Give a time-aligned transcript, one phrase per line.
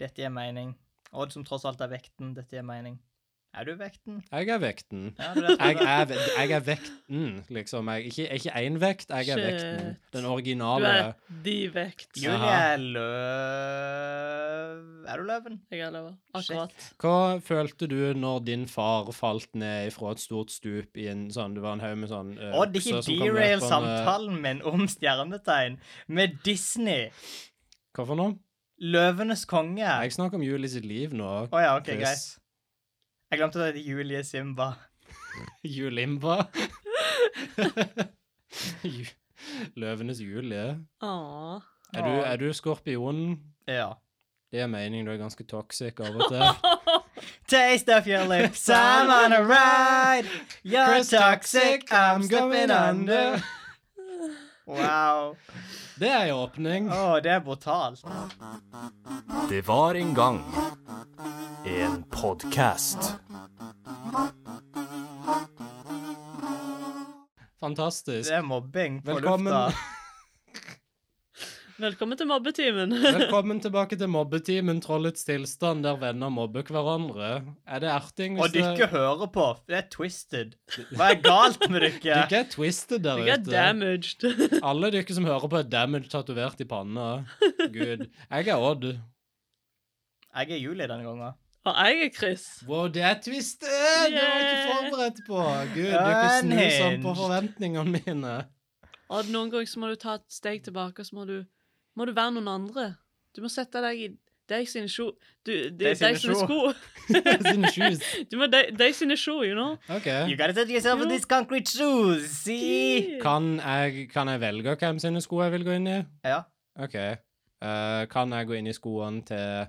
[0.00, 0.74] Dette gir mening.
[1.16, 2.34] Odd som tross alt er vekten.
[2.36, 2.98] Dette gir mening.
[3.56, 4.18] Er du vekten?
[4.28, 5.14] Jeg er vekten.
[5.16, 7.88] Ja, er Jeg er, jeg er vekten, liksom.
[7.88, 9.46] Jeg, ikke, ikke én vekt, jeg er Shit.
[9.46, 9.96] vekten.
[10.12, 11.12] Den originale Du er
[11.46, 12.10] de vekt.
[12.20, 13.06] Julie er løv...
[15.08, 15.56] Er du løven?
[15.70, 16.18] Jeg er løven.
[16.34, 16.70] Akkurat.
[17.00, 21.56] Hva følte du når din far falt ned fra et stort stup i en sånn
[21.56, 25.80] Det var en haug med sånn uh, Odd, ikke derail samtalen min om stjernetegn
[26.12, 27.08] med Disney.
[27.96, 28.36] Hva for noe?
[28.78, 29.86] Løvenes konge.
[29.86, 31.46] Jeg snakker om Julie sitt liv nå.
[31.52, 32.36] ja, OK, greit.
[33.30, 34.72] Jeg glemte at det Julie Simba.
[35.76, 36.42] Julimba.
[39.80, 40.78] Løvenes Julie.
[41.02, 41.60] Åh.
[41.94, 43.40] Er du, er du skorpionen?
[43.68, 43.92] Ja.
[44.52, 46.42] Det er meningen du er ganske toxic av og til.
[47.48, 50.28] Taste of your lips, I'm on a ride.
[50.62, 53.42] You're Chris toxic, I'm going under.
[54.66, 55.36] Wow.
[55.96, 56.88] Det er en åpning.
[56.92, 58.02] Å, det er brutalt.
[59.48, 60.40] Det var en gang
[61.66, 63.14] en podkast.
[67.60, 68.28] Fantastisk.
[68.28, 69.52] Det er mobbing på Velkommen.
[69.52, 69.95] lufta.
[71.76, 72.92] Velkommen til mobbetimen.
[73.18, 77.42] Velkommen tilbake til mobbetimen Trollets tilstand, der venner mobber hverandre.
[77.68, 78.38] Er det erting?
[78.40, 79.44] Og dere hører på.
[79.68, 80.54] Det er twisted.
[80.96, 81.98] Hva er galt med dere?
[82.06, 83.26] Dere er twisted der ute.
[83.26, 84.24] Dere er damaged.
[84.70, 87.08] Alle dere som hører på, er damaged tatovert i panna.
[87.74, 88.06] Gud.
[88.08, 88.86] Jeg er Odd.
[90.36, 91.36] Jeg er Julie denne gangen.
[91.66, 92.46] Og jeg er Chris.
[92.64, 93.68] Wow, det er twisted!
[93.68, 95.44] Det var jeg ikke forberedt på.
[95.74, 98.34] Gud, dere snur sånn på forventningene mine.
[99.12, 101.36] Og noen ganger så må du ta et steg tilbake, og så må du,
[101.96, 102.86] må du være noen andre.
[103.36, 104.08] Du må sette deg i
[104.46, 105.08] deg sine sko
[105.42, 106.44] du, de, Deg sine sko.
[106.46, 106.58] sko.
[107.46, 108.00] Sine shoes.
[108.30, 109.76] Du må deg, de sine sko, you know.
[109.90, 110.26] Okay.
[110.30, 113.18] You gotta set yourself in these concrete shoes, see?
[113.22, 115.98] Kan jeg, kan jeg velge hvem sine sko jeg vil gå inn i?
[116.26, 116.40] Ja.
[116.82, 116.96] OK.
[117.62, 119.66] Uh, kan jeg gå inn i skoene til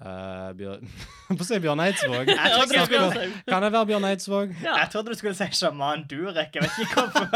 [0.00, 0.88] uh, Bjørn...
[1.38, 2.28] Få se Bjørn Eidsvåg.
[2.30, 4.54] Jeg trodde, du skulle, Kan jeg være Bjørn Eidsvåg?
[4.62, 4.74] Ja.
[4.76, 6.54] jeg trodde du skulle si sjaman Durek.
[6.54, 7.26] Jeg vet ikke hvorfor.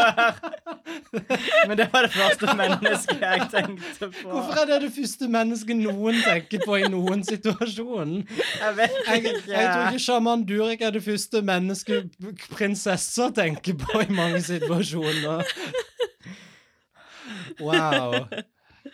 [1.69, 4.29] Men det var det første mennesket jeg tenkte på.
[4.31, 8.15] Hvorfor er det det første mennesket noen tenker på i noen situasjon?
[8.61, 9.53] Jeg vet Jeg, ikke.
[9.53, 12.15] jeg tror ikke sjaman Durek er det første mennesket
[12.53, 15.45] prinsesser tenker på i mange situasjoner.
[17.61, 18.27] Wow.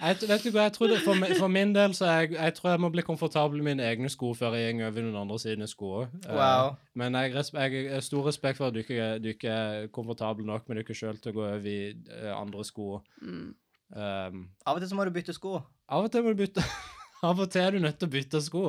[0.00, 2.70] Jeg, vet du hva, jeg tror det, for, for min del så jeg, jeg tror
[2.74, 5.68] jeg må bli komfortabel med mine egne sko før jeg går over noen andre sine
[5.70, 5.92] sko.
[6.28, 6.40] Wow.
[6.40, 6.72] Wow.
[7.00, 10.44] men jeg, jeg har stor respekt for at du ikke, er- du ikke er komfortabel
[10.48, 11.78] nok med dere sjøl til å gå over i
[12.12, 13.00] uh, andre sko.
[13.22, 13.54] Mm.
[13.96, 15.60] Um, Av og til så må du bytte sko.
[15.88, 16.64] av og til må du bytte
[17.26, 18.62] Av og til er du nødt til å bytte sko.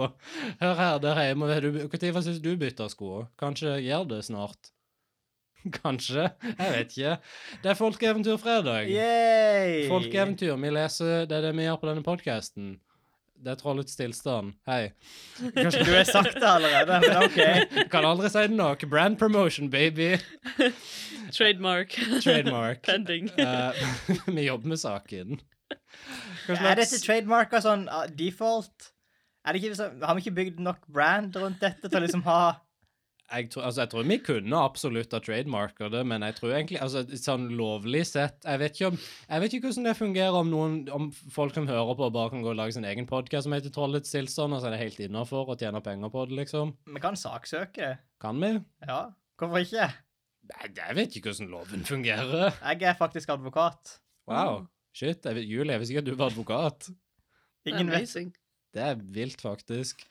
[0.61, 1.49] Hør her, der hjemme.
[1.51, 3.25] Når syns du bytter sko?
[3.37, 4.71] Kanskje gjør det snart?
[5.81, 6.27] Kanskje?
[6.43, 7.13] Jeg vet ikke.
[7.63, 8.89] Det er Folkeeventyrfredag.
[8.91, 9.87] Yay!
[9.91, 10.55] Folkeeventyr.
[10.61, 12.75] Vi leser det er det vi gjør på denne podkasten.
[13.37, 14.55] Det er Trollets tilstand.
[14.65, 14.87] Hei.
[15.53, 17.89] Kanskje Du har sagt det allerede, men OK.
[17.93, 18.85] Kan aldri si det nok.
[18.89, 20.15] Brand promotion, baby.
[21.35, 21.93] Trademark.
[22.23, 22.81] Trademark.
[22.87, 23.29] Pending.
[23.37, 23.75] Uh,
[24.33, 25.37] vi jobber med saken.
[26.47, 28.89] Hva Er dette slags- trademarka sånn uh, default?
[29.45, 32.39] Er det ikke, har vi ikke bygd nok brand rundt dette til å liksom ha
[33.27, 36.79] jeg tror, altså, jeg tror vi kunne absolutt ha trademarka det, men jeg tror egentlig
[36.83, 40.51] altså, sånn lovlig sett Jeg vet ikke om, jeg vet ikke hvordan det fungerer om
[40.51, 43.55] noen om folk som hører på, bare kan gå og lage sin egen podkast som
[43.55, 46.71] heter Trollets tilstand, og så er det helt innafor å tjene penger på det, liksom.
[46.87, 47.97] Vi kan saksøke.
[48.23, 48.53] Kan vi?
[48.87, 49.01] Ja,
[49.37, 49.89] hvorfor ikke?
[50.47, 52.55] Nei, jeg vet ikke hvordan loven fungerer.
[52.61, 53.97] Jeg er faktisk advokat.
[54.31, 54.63] Wow.
[54.95, 55.25] Shit.
[55.27, 56.87] Jeg vet, Julie, jeg visste ikke at du var advokat.
[57.67, 58.39] Ingen vet.
[58.73, 60.07] Det er vilt, faktisk.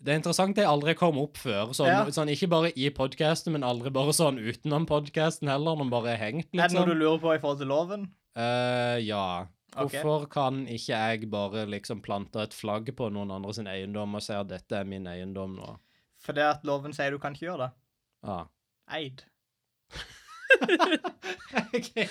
[0.00, 1.74] Det er interessant det aldri kom opp før.
[1.76, 2.04] Sånn, Ja.
[2.08, 6.16] sånn Ikke bare i podkasten, men aldri bare sånn utenom podkasten heller, når bare er
[6.16, 6.88] hengt, Er det noe liksom.
[6.88, 8.06] du lurer på i forhold til loven?
[8.36, 9.46] Uh, ja.
[9.76, 9.92] Ok.
[9.92, 14.22] Hvorfor kan ikke jeg bare liksom plante et flagg på noen andre sin eiendom og
[14.22, 15.76] si at dette er min eiendom nå?
[16.20, 17.70] Fordi at loven sier du kan ikke gjøre det.
[18.24, 18.46] Ah.
[18.96, 19.22] Eid.
[20.60, 20.78] Jeg
[21.52, 22.08] har ikke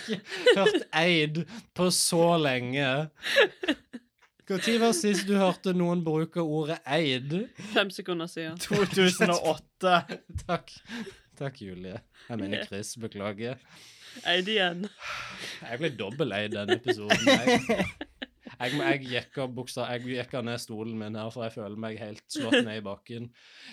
[0.55, 1.41] hørt eid
[1.75, 3.09] på så lenge.
[4.49, 7.35] Når var sist du hørte noen bruke ordet eid?
[7.69, 8.57] Fem sekunder siden.
[8.63, 9.91] 2008.
[10.47, 10.73] Takk.
[11.37, 11.99] Takk, Julie.
[12.25, 12.95] Jeg mener Chris.
[12.97, 13.61] Beklager.
[14.25, 14.87] Eid igjen.
[15.61, 17.29] Jeg ble dobbelteid denne episoden.
[17.29, 17.61] Jeg,
[18.57, 22.25] jeg, jeg, jekka buksa, jeg jekka ned stolen min her, for jeg føler meg helt
[22.33, 23.29] slått ned i bakken.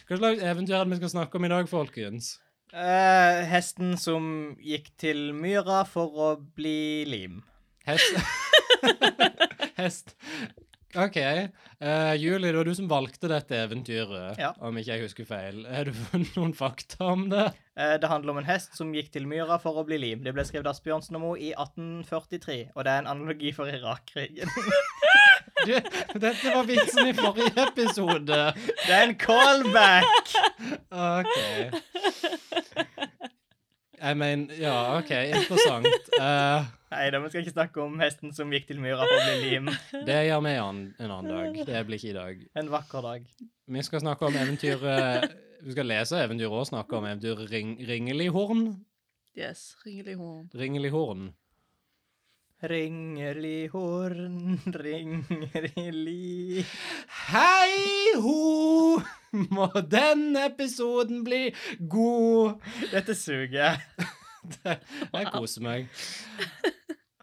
[0.06, 2.36] Hva slags eventyr er det vi skal snakke om i dag, folkens?
[2.74, 4.28] Uh, hesten som
[4.60, 7.40] gikk til myra for å bli lim.
[7.88, 8.20] Hest.
[9.80, 10.16] Hest.
[10.96, 11.16] OK.
[11.82, 14.52] Uh, Julie, det var du som valgte dette eventyret, Ja.
[14.64, 15.62] om ikke jeg husker feil.
[15.68, 17.46] Har du funnet noen fakta om det?
[17.76, 20.22] Uh, det handler om en hest som gikk til myra for å bli lim.
[20.24, 23.68] Det ble skrevet av Asbjørnsen og Moe i 1843, og det er en analogi for
[23.72, 24.48] Irak-krigen.
[25.66, 25.72] Du,
[26.20, 28.36] dette var vitsen i forrige episode.
[28.58, 30.34] Det er en callback!
[31.16, 31.36] OK.
[33.96, 36.10] Jeg mener Ja, OK, interessant.
[36.16, 39.22] Uh, Nei da, vi skal ikke snakke om hesten som gikk til myra for å
[39.24, 39.70] bli lim.
[40.08, 41.62] det gjør vi en, en annen dag.
[41.70, 42.44] Det blir ikke i dag.
[42.62, 43.30] En vakker dag.
[43.66, 45.32] Vi skal snakke om eventyret
[45.66, 48.68] Vi skal lese eventyret og snakke om eventyret Ring, Ringelihorn.
[49.36, 49.74] Yes.
[49.84, 51.32] Ringelig horn.
[52.66, 52.98] Ringelihorn.
[53.26, 56.64] Ringeli horn, ringeli
[57.28, 59.00] Hei ho!
[59.54, 62.58] Må denne episoden bli god!
[62.90, 63.78] Dette suger.
[64.64, 65.88] Jeg koser meg.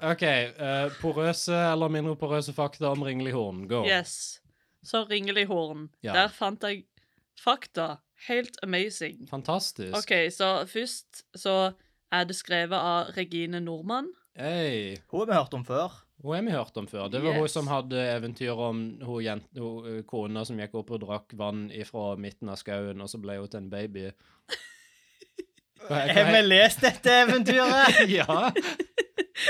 [0.03, 0.23] OK.
[0.23, 3.65] Uh, porøse eller mindre porøse fakta om Ringelihorn.
[3.67, 3.83] Go.
[3.87, 4.39] Yes.
[4.83, 5.89] Så ringelig horn.
[6.03, 6.13] Ja.
[6.21, 6.85] Der fant jeg
[7.39, 7.97] fakta.
[8.27, 9.27] Helt amazing.
[9.29, 9.95] Fantastisk.
[9.97, 11.73] OK, så først så
[12.13, 14.13] er det skrevet av Regine Nordmann.
[14.35, 14.97] Hey.
[15.11, 15.91] Hun har vi hørt om før.
[16.23, 17.07] Hun har vi hørt om før.
[17.13, 20.89] Det var hun som hadde eventyr om hun, jent, hun eh, kona som gikk opp
[20.95, 24.07] og drakk vann fra midten av skauen, og så ble hun til en baby.
[25.83, 27.99] Hva, Har vi lest dette eventyret?
[28.17, 28.51] ja,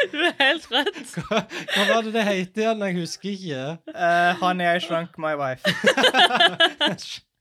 [0.10, 1.04] Du er helt rett.
[1.20, 2.82] hva, hva var det det het igjen?
[2.88, 3.66] Jeg husker ikke.
[3.94, 5.64] Uh, honey, I shrunk my wife.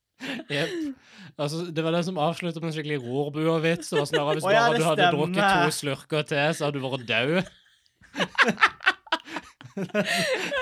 [0.52, 0.69] Jep.
[1.40, 3.92] Altså, det var den som avsluttet med en skikkelig rorbuevits.
[3.96, 5.16] Og sånn hvis ja, bare du hadde stemmer.
[5.16, 7.32] drukket to slurker til, så hadde du vært død.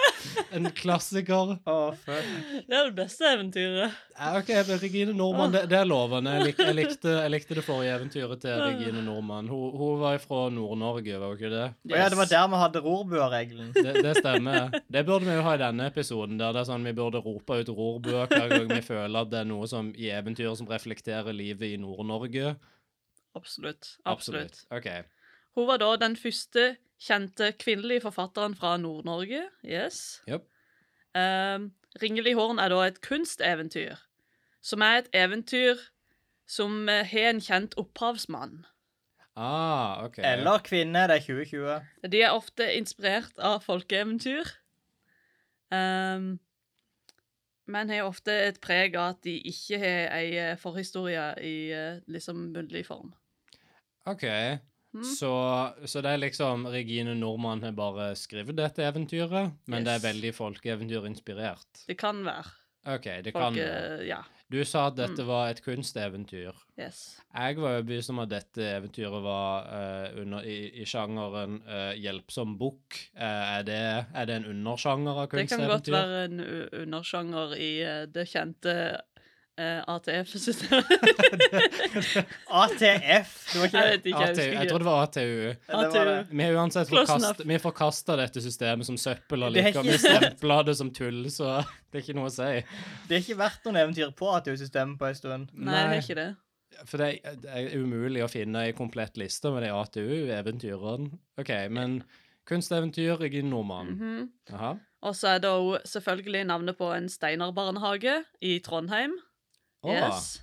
[0.57, 1.57] en klassiker.
[1.69, 2.27] Oh, fuck.
[2.67, 3.99] Det er det beste eventyret.
[4.17, 4.51] Ja, OK,
[4.83, 6.33] Regine Normann, det, det er lovende.
[6.37, 9.49] Jeg, lik, jeg, likte, jeg likte det forrige eventyret til Regine Normann.
[9.51, 11.69] Hun, hun var fra Nord-Norge, var hun ikke det?
[11.89, 11.97] Yes.
[11.97, 13.71] ja, det var der vi hadde rorbuerregelen.
[13.77, 13.95] det?
[14.05, 14.75] Det stemmer.
[14.91, 17.61] Det burde vi jo ha i denne episoden, der det er sånn vi burde rope
[17.63, 21.33] ut rorbua hver gang vi føler at det er noe som i eventyret som reflekterer
[21.37, 22.55] livet i Nord-Norge.
[23.39, 23.97] Absolutt.
[24.05, 24.65] Absolutt.
[24.75, 24.89] OK.
[25.59, 29.47] Hun var da den første kjente kvinnelige forfatteren fra Nord-Norge.
[29.65, 30.23] Yes.
[30.29, 30.47] Yep.
[31.17, 33.99] Um, Ringelig horn er da et kunsteventyr,
[34.63, 35.81] som er et eventyr
[36.51, 38.65] som eh, har en kjent opphavsmann.
[39.39, 40.19] Ah, OK.
[40.23, 42.09] Eller kvinne, det er 2020.
[42.13, 44.51] De er ofte inspirert av folkeeventyr.
[45.71, 46.39] Um,
[47.71, 52.01] men har ofte et preg av at de ikke har ei eh, forhistorie i eh,
[52.11, 53.13] liksom muntlig form.
[54.11, 54.27] OK.
[54.95, 55.05] Mm.
[55.07, 55.31] Så,
[55.87, 60.09] så det er liksom Regine Nordmann har bare skrevet dette eventyret, men det er Yes.
[60.09, 61.87] veldig folkeeventyrinspirert.
[61.87, 62.45] Det kan være.
[62.87, 64.23] OK, det kan Folk, eh, ja.
[64.51, 65.27] Du sa at dette Mm.
[65.29, 66.53] var et kunsteventyr.
[66.79, 67.21] Yes.
[67.37, 72.57] Jeg var overbevist om at dette eventyret var uh, under, i, i sjangeren uh, hjelpsom
[72.59, 72.97] bukk.
[73.15, 75.47] Uh, er, det, er det en undersjanger av kunsteventyr?
[75.47, 76.41] Det kan godt være en
[76.83, 77.71] undersjanger i
[78.11, 78.75] det kjente
[79.61, 80.85] eh, ATF-systemet.
[82.63, 83.33] ATF.
[83.53, 83.91] Det var ikke Jeg det.
[83.91, 85.33] vet ikke, jeg Jeg tror det var ATU.
[86.31, 89.83] Vi har uansett forkast, vi forkasta dette systemet som søppel og er liker.
[89.87, 91.61] Vi stempla det som tull, så
[91.91, 92.53] det er ikke noe å si.
[93.09, 95.53] Det har ikke vært noen eventyr på ATU-systemet på en stund.
[95.55, 96.31] Nei, det er ikke det.
[96.87, 101.11] For det er, det er umulig å finne ei komplett liste med de ATU-eventyrene.
[101.41, 102.01] OK, men
[102.49, 103.87] kunsteventyr, Regine Nordmann.
[103.87, 104.79] Mm -hmm.
[105.03, 109.13] Og så er det jo selvfølgelig navnet på en Steinar-barnehage i Trondheim.
[109.87, 110.41] Yes.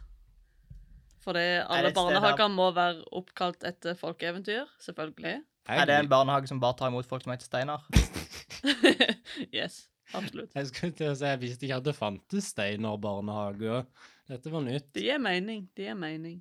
[1.21, 5.41] For Er alle barnehager må være oppkalt etter folkeeventyr, selvfølgelig.
[5.67, 7.83] Er det en barnehage som bare tar imot folk som heter Steinar?
[9.57, 10.55] yes, absolutt.
[10.55, 13.83] Jeg skulle til å si, jeg visste ikke at det fantes Steinar barnehage.
[14.27, 14.89] Dette var nytt.
[14.95, 15.67] Det gir mening.
[15.75, 16.39] Det gir mening.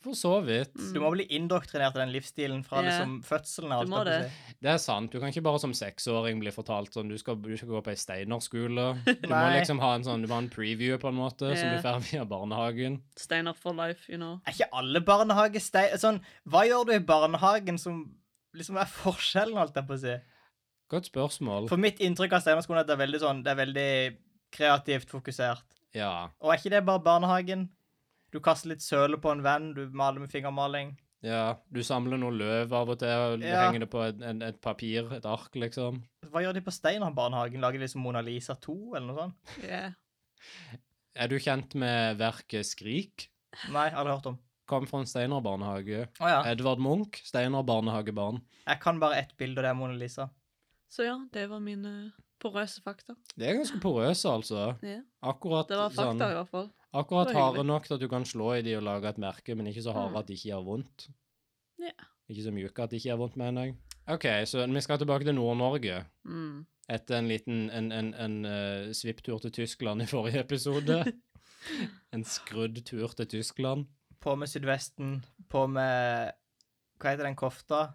[0.00, 0.72] For så vidt.
[0.78, 0.92] Mm.
[0.94, 2.86] Du må bli indoktrinert i den livsstilen fra yeah.
[2.88, 3.90] liksom fødselen av.
[4.06, 4.14] Det.
[4.16, 4.54] si.
[4.64, 5.12] Det er sant.
[5.12, 7.92] Du kan ikke bare som seksåring bli fortalt sånn du skal, du skal gå på
[7.92, 8.86] ei Steinar-skole.
[9.20, 11.68] Du må liksom ha en sånn, du må ha en preview på en måte, som
[11.68, 11.74] Ja.
[11.76, 13.00] du får via barnehagen.
[13.20, 14.38] Steiner for life, you know.
[14.46, 15.90] Er ikke alle barnehager stei...
[16.00, 18.06] Sånn, hva gjør du i barnehagen som
[18.56, 20.16] liksom er forskjellen, holdt jeg på å si?
[20.90, 21.68] Godt spørsmål.
[21.70, 23.90] For mitt inntrykk av Steinar-skolen er at det er veldig sånn, det er veldig
[24.56, 25.76] kreativt fokusert.
[25.94, 26.30] Ja.
[26.40, 27.68] Og er ikke det bare barnehagen?
[28.32, 30.92] Du kaster litt søle på en venn, du maler med fingermaling.
[31.22, 31.56] ja.
[31.70, 33.64] Du samler noe løv av og til og Ja.
[33.66, 36.02] henger det på et, en, et papir, et ark, liksom.
[36.30, 37.60] Hva gjør de på Steinar-barnehagen?
[37.60, 39.56] Lager de liksom Mona Lisa 2, eller noe sånt?
[39.64, 39.92] Yeah.
[41.16, 43.26] Er du kjent med verket Skrik?
[43.74, 44.38] Nei, aldri hørt om.
[44.70, 46.04] Kom fra en Steinar barnehage.
[46.22, 46.40] Å ja.
[46.52, 48.40] Edvard Munch, Steinar barnehagebarn.
[48.68, 50.28] Jeg kan bare ett bilde, og det er Mona Lisa.
[50.90, 53.16] Så ja, det var mine porøse fakta.
[53.36, 54.68] Det er ganske porøse, altså.
[54.86, 55.00] Ja.
[55.26, 56.70] Akkurat Det var fakta, sånn i hvert fall.
[56.92, 59.66] Akkurat harde nok til at du kan slå i de og lage et merke, men
[59.70, 60.16] ikke så harde Mm.
[60.16, 61.08] at de ikke gjør vondt.
[61.78, 61.94] Ja.
[62.28, 63.76] Ikke så mjuke at de ikke gjør vondt, mener jeg.
[64.10, 66.04] OK, så vi skal tilbake til Nord-Norge.
[66.24, 66.66] Mm.
[66.90, 71.04] Etter en liten en, en, en uh, svipptur til Tyskland i forrige episode.
[72.14, 73.86] en skrudd tur til Tyskland.
[74.20, 76.32] På med sydvesten, på med
[77.00, 77.92] Hva heter den kofta?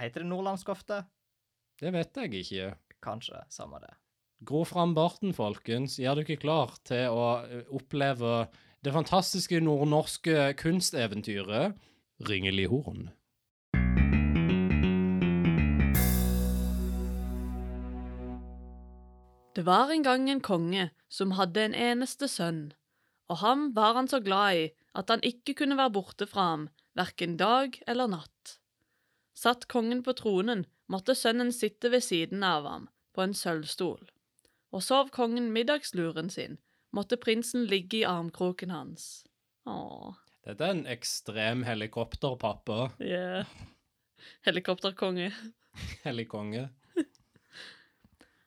[0.00, 1.04] Heter det nordlandskofte?
[1.80, 2.74] Det vet jeg ikke.
[3.02, 3.44] kanskje.
[3.50, 3.94] Samme det.
[4.44, 5.96] Gro fram barten, folkens.
[5.96, 8.44] Gjør dere klar til å eh, oppleve
[8.84, 11.78] det fantastiske nordnorske kunsteventyret
[12.28, 13.08] Ringelig horn.
[19.54, 22.72] Det var en gang en konge som hadde en eneste sønn,
[23.30, 26.68] og ham var han så glad i at han ikke kunne være borte fra ham,
[26.98, 28.58] hverken dag eller natt.
[29.34, 34.02] Satt kongen på tronen, måtte sønnen sitte ved siden av ham, på en sølvstol,
[34.74, 36.58] og sov kongen middagsluren sin,
[36.94, 39.24] måtte prinsen ligge i armkroken hans.
[39.70, 40.14] Åh,
[40.44, 42.90] Dette er en ekstrem helikopterpappa.
[43.00, 43.46] yeah.
[44.44, 45.30] Helikopterkonge.
[46.04, 46.68] Helikonge.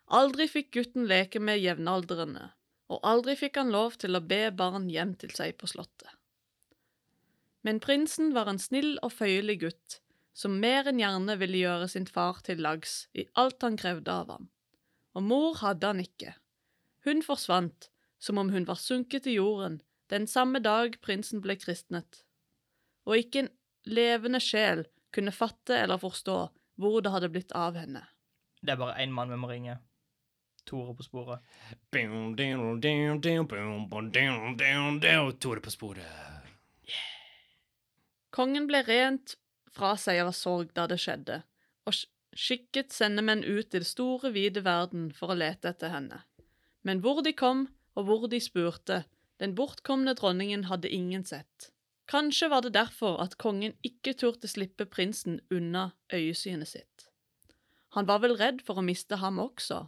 [0.07, 2.51] Aldri fikk gutten leke med jevnaldrende,
[2.88, 6.13] og aldri fikk han lov til å be barn hjem til seg på slottet.
[7.67, 9.98] Men prinsen var en snill og føyelig gutt,
[10.38, 14.31] som mer enn gjerne ville gjøre sin far til lags i alt han krevde av
[14.31, 14.48] ham.
[15.18, 16.36] Og mor hadde han ikke.
[17.08, 17.90] Hun forsvant,
[18.22, 19.80] som om hun var sunket i jorden,
[20.14, 22.22] den samme dag prinsen ble kristnet.
[23.10, 23.52] Og ikke en
[23.90, 26.38] levende sjel kunne fatte eller forstå
[26.78, 28.04] hvor det hadde blitt av henne.
[28.62, 29.80] Det er bare én mann vi må ringe.
[30.68, 31.42] Tore på sporet.
[35.42, 36.44] Tore på sporet.
[38.38, 39.38] Kongen ble rent
[39.74, 41.40] fra seg av sorg da det skjedde,
[41.88, 41.96] og
[42.38, 46.22] skikket sendemenn ut til store, vide verden for å lete etter henne.
[46.86, 47.65] Men hvor de kom,
[47.98, 49.03] og hvor de spurte,
[49.41, 51.72] den bortkomne dronningen hadde ingen sett.
[52.08, 57.08] Kanskje var det derfor at kongen ikke turte slippe prinsen unna øyesynet sitt.
[57.98, 59.88] Han var vel redd for å miste ham også,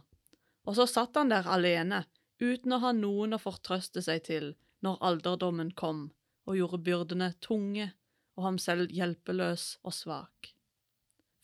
[0.66, 2.04] og så satt han der alene,
[2.40, 4.52] uten å ha noen å fortrøste seg til
[4.84, 6.08] når alderdommen kom
[6.48, 7.92] og gjorde byrdene tunge
[8.36, 10.54] og ham selv hjelpeløs og svak.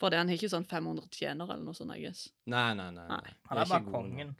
[0.00, 2.26] Fordi han har ikke sånn 500 tjenere eller noe sånt, I guess.
[2.52, 3.06] Nei, nei, nei.
[3.08, 3.30] Nei.
[3.48, 4.34] Han Det er bare kongen.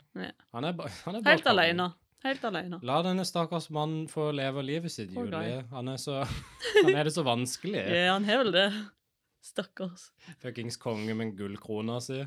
[0.52, 1.58] Han er, ba, han er bare Helt kongen.
[1.62, 1.86] alene.
[2.26, 2.78] Helt alene.
[2.82, 5.28] La denne stakkars mannen få leve livet sitt, Poor.
[5.30, 5.62] Julie.
[5.72, 6.18] Han er så
[6.84, 7.80] Han er det så vanskelig.
[7.86, 8.66] Ja, han har vel det.
[9.46, 10.10] Stakkars.
[10.42, 12.25] Fuckings konge med gullkrona si.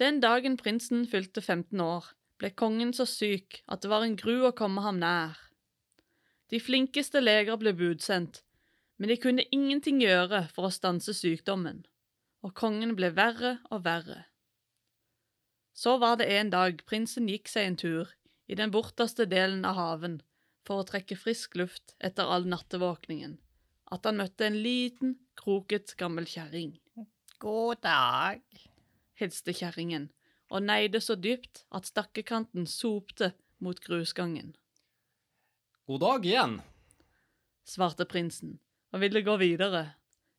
[0.00, 2.06] Den dagen prinsen fylte 15 år,
[2.40, 5.36] ble kongen så syk at det var en gru å komme ham nær.
[6.50, 8.40] De flinkeste leger ble budsendt,
[8.98, 11.84] men de kunne ingenting gjøre for å stanse sykdommen,
[12.46, 14.24] og kongen ble verre og verre.
[15.76, 18.14] Så var det en dag prinsen gikk seg en tur
[18.50, 20.18] i den borteste delen av haven
[20.66, 23.38] for å trekke frisk luft etter all nattevåkningen,
[23.92, 26.74] at han møtte en liten, kroket gammel kjerring
[27.40, 28.42] God dag.
[29.16, 30.10] hilste kjerringen,
[30.52, 34.56] og neide så dypt at stakkekanten sopte mot grusgangen,
[35.86, 36.60] God dag igjen.
[37.64, 38.58] svarte prinsen,
[38.92, 39.94] og ville gå videre,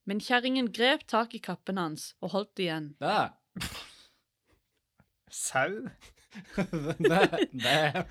[0.10, 2.92] men kjerringen grep tak i kappen hans og holdt igjen.
[3.02, 3.30] Det.
[5.32, 5.88] Sau.
[7.00, 7.48] det.
[7.52, 8.06] det.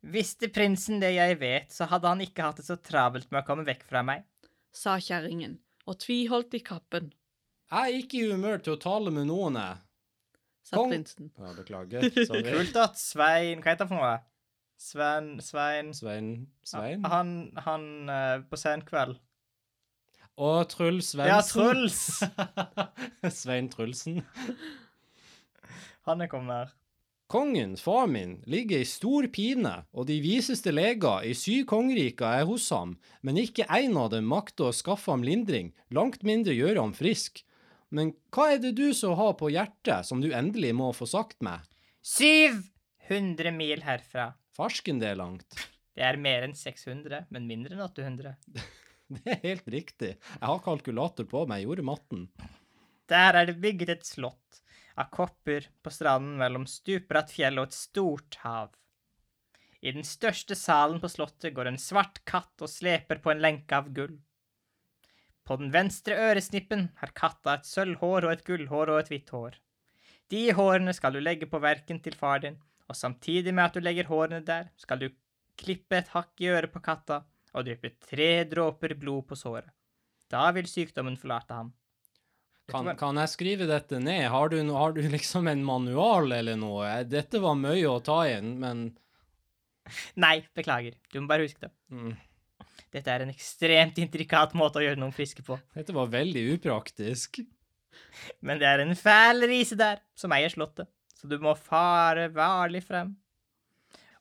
[0.00, 3.46] Visste prinsen det jeg vet, så hadde han ikke hatt det så travelt med å
[3.46, 4.24] komme vekk fra meg.
[4.72, 5.58] sa kjerringen,
[5.90, 7.10] og tviholdt i kappen,
[7.70, 9.76] Jeg er ikke i humør til å tale med noen, jeg.
[10.66, 11.30] sa Kong- prinsen.
[11.38, 12.06] Ja, beklager.
[12.26, 12.42] Sorry.
[12.54, 14.16] Kult at Svein Hva heter han for noe?
[14.80, 16.30] Svein Svein Svein
[16.64, 17.04] Svein?
[17.04, 17.30] Han,
[17.66, 19.18] han eh, på sen kveld.
[20.38, 21.32] Og Truls Svendsen.
[21.32, 22.20] Ja, Truls!
[23.40, 24.20] Svein Trulsen.
[26.08, 26.76] Han er kommet her.
[27.30, 32.48] Kongen, far min, ligger i stor pine, og de viseste leger i syv kongeriker er
[32.48, 36.82] hos ham, men ikke en av dem makter å skaffe ham lindring, langt mindre gjøre
[36.82, 37.44] ham frisk.
[37.94, 41.38] Men hva er det du som har på hjertet som du endelig må få sagt
[41.46, 41.62] meg?
[42.02, 44.32] 700 mil herfra.
[44.58, 45.54] Farsken det er langt.
[45.94, 48.34] Det er mer enn 600, men mindre enn 800.
[49.16, 50.10] Det er helt riktig.
[50.16, 52.26] Jeg har kalkulator på meg, jeg gjorde matten.
[53.10, 54.60] Der er det bygget et slott
[55.00, 58.70] av kopper på stranden mellom stupbratt fjell og et stort hav.
[59.80, 63.74] I den største salen på slottet går en svart katt og sleper på en lenke
[63.74, 64.18] av gull.
[65.42, 69.56] På den venstre øresnippen har katta et sølvhår og et gullhår og et hvitt hår.
[70.30, 73.82] De hårene skal du legge på verken til far din, og samtidig med at du
[73.82, 75.08] legger hårene der, skal du
[75.58, 77.24] klippe et hakk i øret på katta
[77.54, 79.70] og dryppe tre dråper blod på såret.
[80.30, 81.72] Da vil sykdommen forlate ham.
[82.70, 84.28] Kan, kan jeg skrive dette ned?
[84.30, 87.00] Har du, har du liksom en manual eller noe?
[87.10, 88.84] Dette var mye å ta inn, men
[90.22, 90.94] Nei, beklager.
[91.10, 91.72] Du må bare huske det.
[91.90, 92.12] mm,
[92.94, 95.58] Dette er en ekstremt intrikat måte å gjøre noen friske på.
[95.74, 97.40] dette var veldig upraktisk.
[98.46, 100.86] Men det er en fæl rise der som eier slottet,
[101.18, 103.16] så du må fare varlig frem.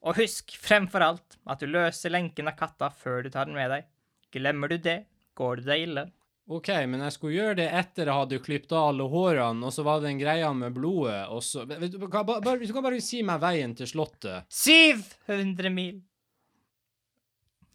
[0.07, 3.69] Og husk fremfor alt at du løser lenken av katta før du tar den med
[3.73, 3.87] deg.
[4.31, 5.01] Glemmer du det,
[5.35, 6.05] går det deg ille.
[6.49, 9.83] OK, men jeg skulle gjøre det etter jeg hadde klippet av alle hårene, og så
[9.85, 13.01] var det en greie med blodet, og så du, hva, bare, bare- Du kan bare
[13.05, 14.47] si meg veien til slottet.
[14.49, 15.99] 700 mil.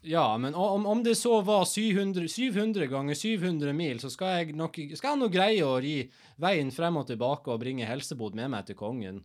[0.04, 4.56] Ja, men om, om det så var 700, 700 ganger 700 mil, så skal jeg
[4.58, 5.94] nok skal jeg nå greie å ri
[6.42, 9.22] veien frem og tilbake og bringe helsebod med meg til kongen.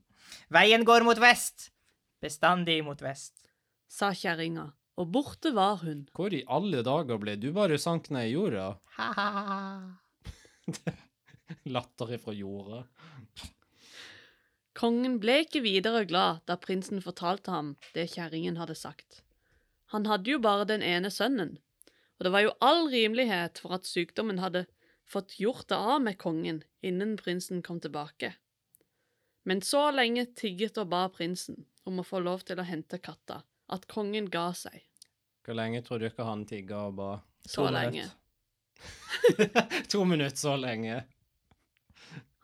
[0.54, 1.72] Veien går mot vest.
[2.20, 3.46] Bestandig mot vest.
[3.90, 4.68] sa kjerringa,
[5.02, 6.04] og borte var hun.
[6.14, 8.66] Hvor i alle dager ble du bare sank ned i jorda?
[9.00, 9.96] Ha-ha.
[11.74, 12.84] Latter ifra jorda.
[14.78, 19.24] Kongen ble ikke videre glad da prinsen fortalte ham det kjerringen hadde sagt.
[19.96, 21.58] Han hadde jo bare den ene sønnen,
[22.20, 24.68] og det var jo all rimelighet for at sykdommen hadde
[25.10, 28.36] fått gjort det av med kongen innen prinsen kom tilbake.
[29.44, 33.42] Men så lenge tigget og ba prinsen om å få lov til å hente katta,
[33.72, 34.82] at kongen ga seg.
[35.46, 37.12] Hvor lenge tror du ikke han tigga og ba?
[37.46, 38.10] Så To lenge.
[39.92, 41.04] to minutter så lenge.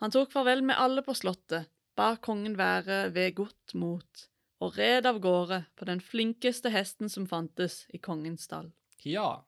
[0.02, 4.26] Han tok farvel med alle på slottet, ba kongen være ved godt mot,
[4.64, 8.72] og red av gårde på den flinkeste hesten som fantes i kongens stall.
[9.04, 9.46] Ja.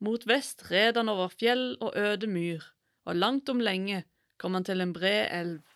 [0.00, 2.64] Mot vest red han over fjell og øde myr,
[3.08, 4.04] og langt om lenge
[4.40, 5.69] kom han til en bred elv.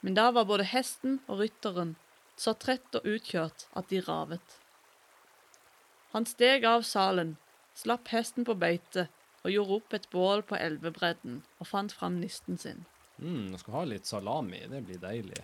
[0.00, 1.94] Men da var både hesten og rytteren
[2.40, 4.56] så trett og utkjørt at de ravet.
[6.14, 7.36] Han steg av salen,
[7.76, 9.08] slapp hesten på beite
[9.44, 12.84] og gjorde opp et bål på elvebredden og fant fram nisten sin.
[13.20, 14.62] Mm, jeg skal ha litt salami.
[14.72, 15.42] Det blir deilig.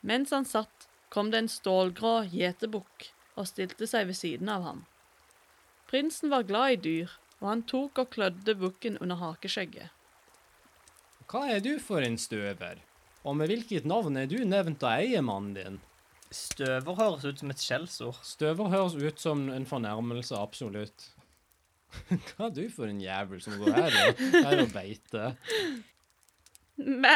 [0.00, 4.82] Mens han satt, kom det en stålgrå gjetebukk og stilte seg ved siden av ham.
[5.88, 9.94] Prinsen var glad i dyr, og han tok og klødde bukken under hakeskjegget.
[11.28, 12.82] Hva er du for en støver?
[13.26, 15.78] Og med hvilket navn er du nevnt av eiemannen din?
[16.34, 18.18] Støver høres ut som et skjellsord.
[18.26, 21.08] Støver høres ut som en fornærmelse, absolutt.
[22.08, 25.38] Hva er du for en jævel som går her og, her og beiter?
[26.78, 27.14] Mæ,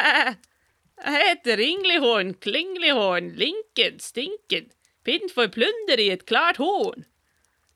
[1.03, 4.71] jeg heter Ringlihorn, Klinglihorn, Linken, Stinken,
[5.03, 7.05] Pinn for plunder i et klart horn.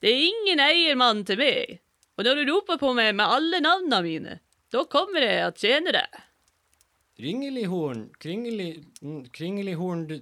[0.01, 1.79] Det er ingen eiermann til meg,
[2.17, 4.39] og når du roper på meg med alle navnene mine,
[4.73, 6.19] da kommer jeg å tjene deg.
[7.17, 8.83] Ringelihorn, kringeli...
[9.01, 10.19] mm, Kringelihorn du...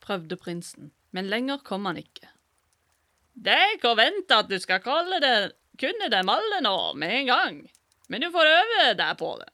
[0.00, 2.28] prøvde prinsen, men lenger kom han ikke.
[3.44, 7.58] Jeg vente at du skal kalle det, kunne dem alle nå med en gang,
[8.08, 9.52] men du får øve deg på den.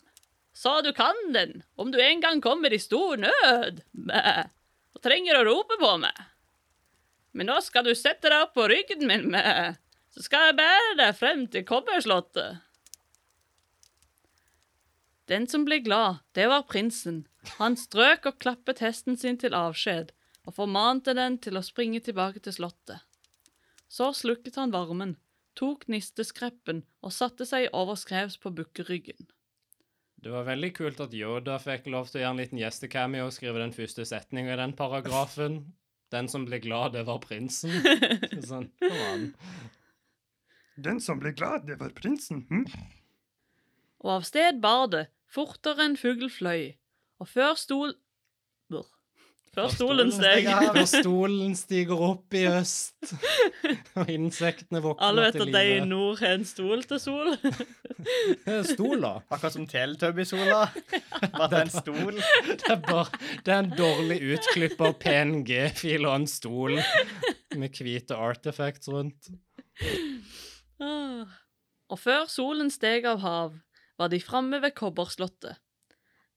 [0.56, 4.20] Så du kan den, om du en gang kommer i stor nød, Bæ,
[4.96, 6.22] og trenger å rope på meg.
[7.36, 9.74] Men nå skal du sette deg opp på ryggen min, Bæ,
[10.12, 12.65] så skal jeg bære deg frem til kobberslottet.
[15.26, 17.24] Den som ble glad, det var prinsen.
[17.58, 20.12] Han strøk og klappet hesten sin til avskjed,
[20.46, 23.02] og formante den til å springe tilbake til slottet.
[23.90, 25.16] Så slukket han varmen,
[25.58, 29.26] tok nisteskreppen og satte seg overskrevs på bukkeryggen.
[30.22, 33.34] Det var veldig kult at Yoda fikk lov til å gjøre en liten gjestecameo og
[33.34, 35.60] skrive den første setningen i den paragrafen.
[36.14, 37.74] Den som ble glad, det var prinsen.
[38.48, 39.26] Sånn, kom an.
[40.78, 42.44] Den som ble glad, det var prinsen.
[42.50, 42.64] Hm?
[44.04, 46.74] Og av sted bar det, fortere enn fugl fløy,
[47.20, 47.96] og før stol...
[48.70, 48.86] Brr.
[49.56, 50.44] Før stolen steg.
[50.74, 53.14] Før stolen stiger opp i øst,
[53.96, 57.32] og insektene Alle vet at de i nord har en stol til sol.
[58.68, 59.22] Stoler?
[59.32, 60.66] Akkurat som Teletubby-sola.
[61.38, 62.20] Bare det er en stol.
[62.50, 63.06] Det er bare
[63.46, 66.76] Det er en dårlig utklippa PNG-fil og en stol
[67.56, 69.32] med hvite artifacts rundt.
[70.76, 71.32] Ah.
[71.88, 73.56] Og før solen steg av hav,
[73.96, 75.56] var de framme ved kobberslottet.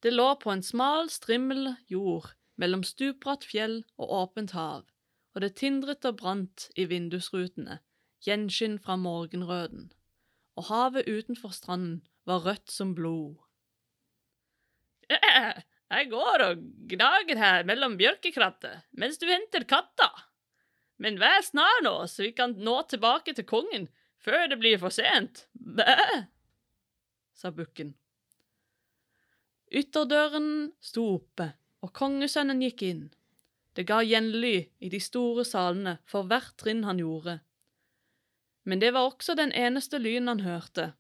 [0.04, 4.86] Det lå på en smal strimmel jord mellom stupbratt fjell og åpent hav,
[5.36, 7.80] og det tindret og brant i vindusrutene,
[8.24, 9.92] gjenskinn fra morgenrøden,
[10.60, 13.38] og havet utenfor stranden var rødt som blod.
[15.90, 20.10] Jeg går og gnager her mellom bjørkekrattet mens du henter katta.
[21.02, 23.88] Men vær snar nå, så vi kan nå tilbake til kongen
[24.22, 25.48] før det blir for sent.
[25.56, 26.28] Bæ,
[27.40, 27.94] sa bukken.
[29.72, 33.04] Ytterdøren sto oppe, og kongesønnen gikk inn.
[33.78, 37.38] Det ga gjenlyd i de store salene for hvert trinn han gjorde.
[38.68, 40.92] Men det var også den eneste lyden han hørte,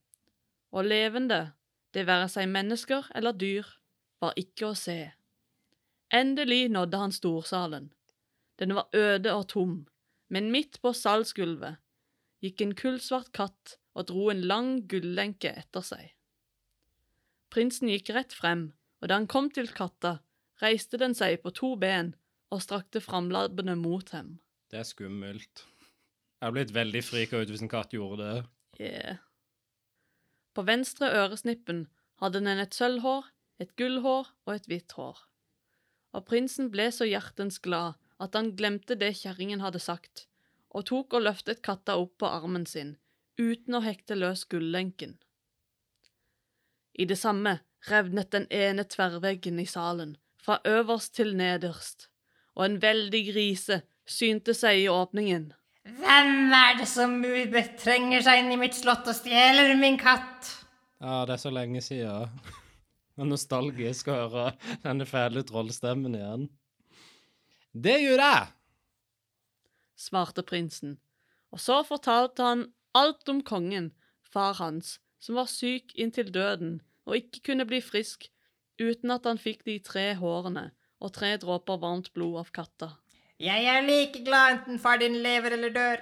[0.71, 1.51] og levende,
[1.93, 3.65] det være seg mennesker eller dyr,
[4.21, 4.99] var ikke å se.
[6.13, 7.89] Endelig nådde han storsalen.
[8.61, 9.75] Den var øde og tom,
[10.29, 11.81] men midt på salgsgulvet
[12.43, 16.13] gikk en kullsvart katt og dro en lang gullenke etter seg.
[17.49, 18.69] Prinsen gikk rett frem,
[19.01, 20.19] og da han kom til katta,
[20.61, 22.13] reiste den seg på to ben
[22.53, 24.37] og strakte framlabbene mot ham.
[24.69, 25.65] Det er skummelt.
[26.39, 28.43] Jeg har blitt veldig frika ut hvis en katt gjorde det.
[28.79, 29.17] Yeah.
[30.55, 31.87] På venstre øresnippen
[32.21, 33.25] hadde den et sølvhår,
[33.59, 35.17] et gullhår og et hvitt hår.
[36.15, 40.27] Og prinsen ble så hjertens glad at han glemte det kjerringen hadde sagt,
[40.69, 42.95] og tok og løftet katta opp på armen sin,
[43.39, 45.17] uten å hekte løs gullenken.
[46.99, 52.09] I det samme revnet den ene tverrveggen i salen, fra øverst til nederst,
[52.59, 55.45] og en veldig grise synte seg i åpningen.
[55.99, 57.13] Hvem er det som
[57.53, 60.49] betrenger seg inn i mitt slott og stjeler min katt?
[60.99, 62.27] Ja, det er så lenge siden.
[63.19, 64.43] Det er nostalgisk å høre
[64.79, 66.45] denne fæle trollstemmen igjen.
[67.75, 68.45] Det gjør jeg!
[69.99, 70.93] svarte prinsen,
[71.51, 72.61] og så fortalte han
[72.95, 73.89] alt om kongen,
[74.23, 76.77] far hans, som var syk inntil døden
[77.09, 78.29] og ikke kunne bli frisk
[78.79, 80.69] uten at han fikk de tre hårene
[80.99, 82.93] og tre dråper varmt blod av katta.
[83.39, 86.01] Jeg er like glad enten far din lever eller dør.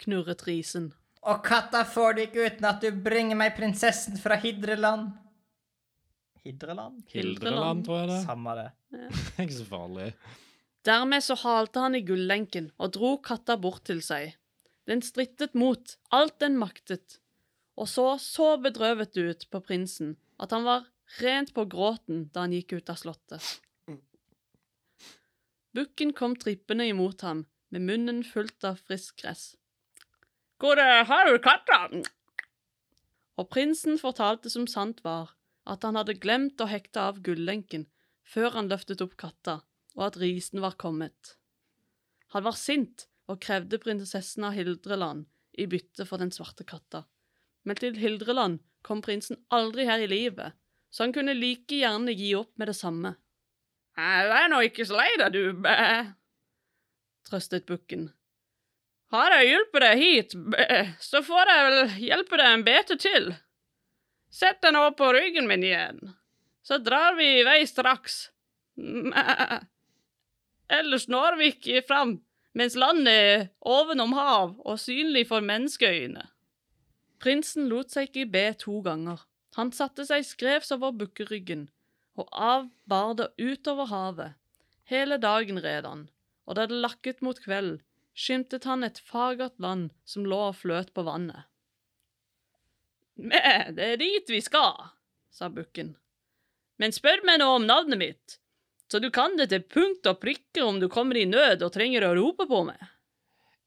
[0.00, 0.92] Knurret risen.
[1.26, 5.10] Og katta får du ikke uten at du bringer meg prinsessen fra Hidreland.
[6.46, 7.02] Hidreland?
[7.12, 8.20] Hildreland, tror jeg det.
[8.24, 8.68] Samme det.
[9.42, 10.06] Ikke så farlig.
[10.88, 14.38] Dermed så halte han i gullenken og dro katta bort til seg.
[14.88, 17.19] Den strittet mot alt den maktet,
[17.80, 20.86] og så så bedrøvet ut på prinsen at han var
[21.20, 23.46] rent på gråten da han gikk ut av slottet.
[25.76, 29.44] Bukken kom trippende imot ham med munnen fullt av friskt gress.
[30.60, 31.86] Hvor har du katta?
[33.40, 35.30] Og prinsen fortalte som sant var,
[35.64, 37.86] at han hadde glemt å hekte av gullenken
[38.26, 39.60] før han løftet opp katta,
[39.96, 41.36] og at risen var kommet.
[42.34, 45.24] Han var sint og krevde prinsessen av Hildreland
[45.58, 47.04] i bytte for den svarte katta,
[47.64, 50.56] men til Hildreland kom prinsen aldri her i livet,
[50.90, 53.14] så han kunne like gjerne gi opp med det samme.
[54.00, 55.74] Er nå ikke så lei deg, du, bæ,
[57.28, 58.08] trøstet bukken.
[59.10, 60.64] Har jeg hjulpet deg hit, bæ,
[61.02, 63.30] så får jeg vel hjelpe deg en bete til.
[64.30, 66.00] Sett deg nå på ryggen min igjen,
[66.62, 68.28] så drar vi i vei straks.
[68.80, 69.60] Mæ.
[70.70, 72.20] Ellers når vi ikke fram
[72.56, 76.22] mens landet er ovenom hav og synlig for menneskeøyne.
[77.20, 79.20] Prinsen lot seg ikke be to ganger.
[79.58, 81.68] Han satte seg skrevs over bukkeryggen,
[82.16, 84.36] og av bar det utover havet.
[84.90, 86.08] Hele dagen red han,
[86.48, 87.80] og da det lakket mot kveld,
[88.16, 91.46] skimtet han et fagert land som lå og fløt på vannet.
[93.20, 94.94] Mæ, det er dit vi skal,
[95.30, 95.92] sa bukken.
[96.80, 98.38] Men spør meg nå om navnet mitt,
[98.90, 102.08] så du kan det til punkt og prikke om du kommer i nød og trenger
[102.08, 102.80] å rope på meg.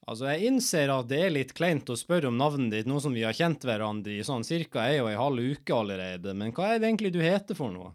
[0.04, 3.14] Altså, jeg innser at det er litt kleint å spørre om navnet ditt, nå som
[3.16, 6.74] vi har kjent hverandre i sånn cirka ei og ei halv uke allerede, men hva
[6.74, 7.94] er det egentlig du heter for noe?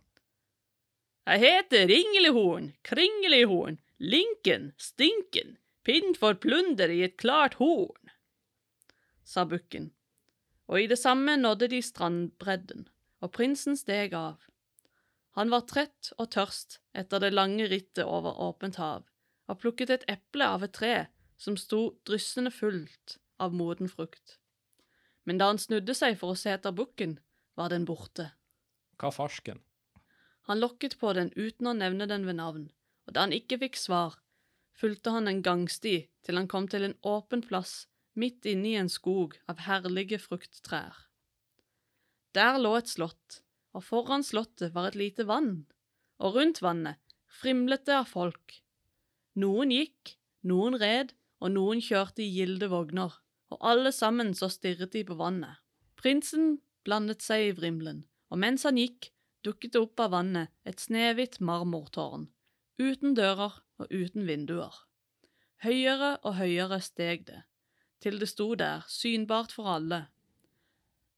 [1.28, 8.14] Jeg heter Ringlehorn, Kringlehorn, Linken, Stinken, Pinn for plunder i et klart horn,
[9.28, 9.90] sa bukken,
[10.72, 12.88] og i det samme nådde de strandbredden,
[13.20, 14.40] og prinsen steg av.
[15.36, 19.04] Han var trett og tørst etter det lange rittet over åpent hav,
[19.48, 20.96] og plukket et eple av et tre
[21.38, 24.38] som sto dryssende fullt av moden frukt.
[25.24, 27.18] Men da han snudde seg for å se etter bukken,
[27.58, 28.32] var den borte.
[28.98, 29.62] Hva farsken?
[30.48, 32.68] Han lokket på den uten å nevne den ved navn,
[33.06, 34.16] og da han ikke fikk svar,
[34.78, 37.86] fulgte han en gangsti til han kom til en åpen plass
[38.18, 41.04] midt inne i en skog av herlige frukttrær.
[42.34, 43.42] Der lå et slott,
[43.74, 45.66] og foran slottet var et lite vann,
[46.18, 46.98] og rundt vannet
[47.40, 48.56] frimlet det av folk.
[49.38, 50.16] Noen gikk,
[50.48, 53.12] noen red, og noen kjørte i gilde vogner,
[53.48, 55.60] og alle sammen så stirret de på vannet.
[55.98, 59.10] Prinsen blandet seg i vrimlen, og mens han gikk,
[59.46, 62.28] dukket det opp av vannet et snehvitt marmortårn,
[62.78, 64.74] uten dører og uten vinduer.
[65.64, 67.42] Høyere og høyere steg det,
[68.02, 70.04] til det sto der, synbart for alle.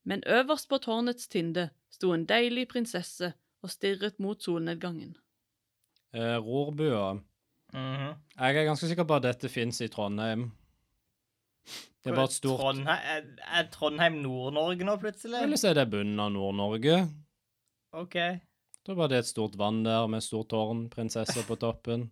[0.04, 5.16] Men øverst på tårnets tinde sto en deilig prinsesse og stirret mot solnedgangen.
[6.16, 6.38] Eh,
[7.72, 8.14] Mhm.
[8.40, 10.50] Jeg er ganske sikker på at dette fins i Trondheim.
[12.00, 13.26] Det er bare et stort Trondheim, er,
[13.60, 15.42] er Trondheim Nord-Norge nå, plutselig?
[15.44, 17.02] Eller så er det bunnen av Nord-Norge.
[17.92, 18.16] OK.
[18.86, 22.08] Da var det et stort vann der med stort tårn, prinsesser på toppen.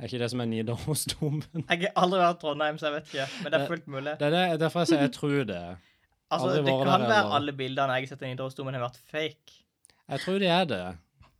[0.00, 1.44] Er ikke det som er Nidarosdomen?
[1.68, 3.26] Jeg har aldri vært i Trondheim, så jeg vet ikke.
[3.44, 4.14] Men det er fullt mulig.
[4.18, 5.62] Det er det, derfor jeg sier jeg tror det.
[6.32, 7.34] Altså, Det kan der være eller.
[7.38, 9.58] alle bildene jeg har sett av Nidarosdomen, har vært fake.
[10.08, 10.82] Jeg tror det er det.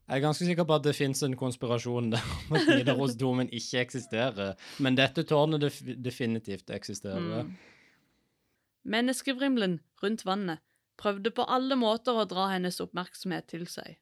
[0.08, 3.84] Jeg er ganske sikker på at det fins en konspirasjon der om at Nidarosdomen ikke
[3.84, 4.56] eksisterer.
[4.82, 7.46] Men dette tårnet def definitivt eksisterer.
[7.46, 7.54] Mm.
[8.82, 10.60] Menneskevrimlen rundt vannet
[10.98, 13.96] prøvde på alle måter å dra hennes oppmerksomhet til seg,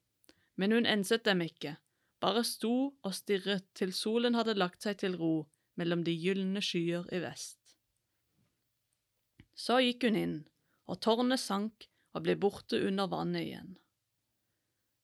[0.57, 1.77] men hun enset dem ikke,
[2.21, 5.35] bare sto og stirret til solen hadde lagt seg til ro
[5.81, 7.59] mellom de gylne skyer i vest.
[9.57, 10.37] Så gikk hun inn,
[10.89, 13.77] og tårnet sank og ble borte under vannet igjen.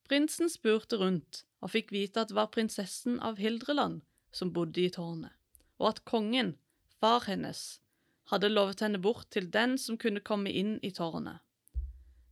[0.07, 4.93] Prinsen spurte rundt og fikk vite at det var prinsessen av Hildreland som bodde i
[4.93, 5.33] tårnet,
[5.81, 6.55] og at kongen,
[7.01, 7.81] far hennes,
[8.31, 11.43] hadde lovet henne bort til den som kunne komme inn i tårnet.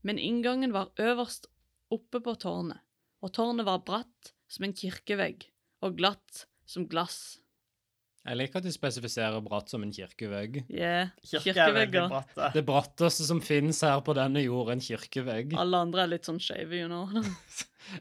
[0.06, 1.48] Men inngangen var øverst
[1.94, 2.78] oppe på tårnet,
[3.24, 5.48] og tårnet var bratt som en kirkevegg
[5.82, 7.40] og glatt som glass.
[8.24, 10.62] Jeg liker at de spesifiserer bratt som en kirkevegg.
[10.72, 12.06] Yeah, Kirke er veldig kirkevegger.
[12.08, 12.46] bratte.
[12.54, 15.52] Det bratteste som finnes her på denne jord, en kirkevegg.
[15.60, 17.04] Alle andre er litt sånn skeive, you know.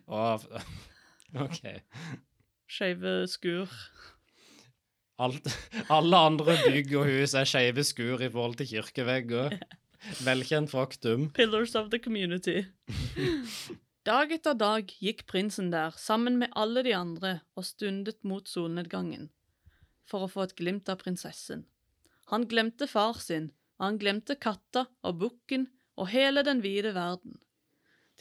[1.44, 1.60] OK.
[2.72, 3.76] Skeive skur.
[5.20, 5.52] Alt,
[5.98, 9.60] alle andre bygg og hus er skeive skur i forhold til kirkevegger.
[10.24, 11.30] Velkjent faktum.
[11.36, 12.64] Pillars of the community.
[14.08, 19.30] Dag etter dag gikk prinsen der sammen med alle de andre og stundet mot solnedgangen
[20.10, 21.66] for å få et glimt av prinsessen.
[22.32, 25.68] Han glemte far sin, og han glemte katta og bukken
[26.00, 27.38] og hele den vide verden.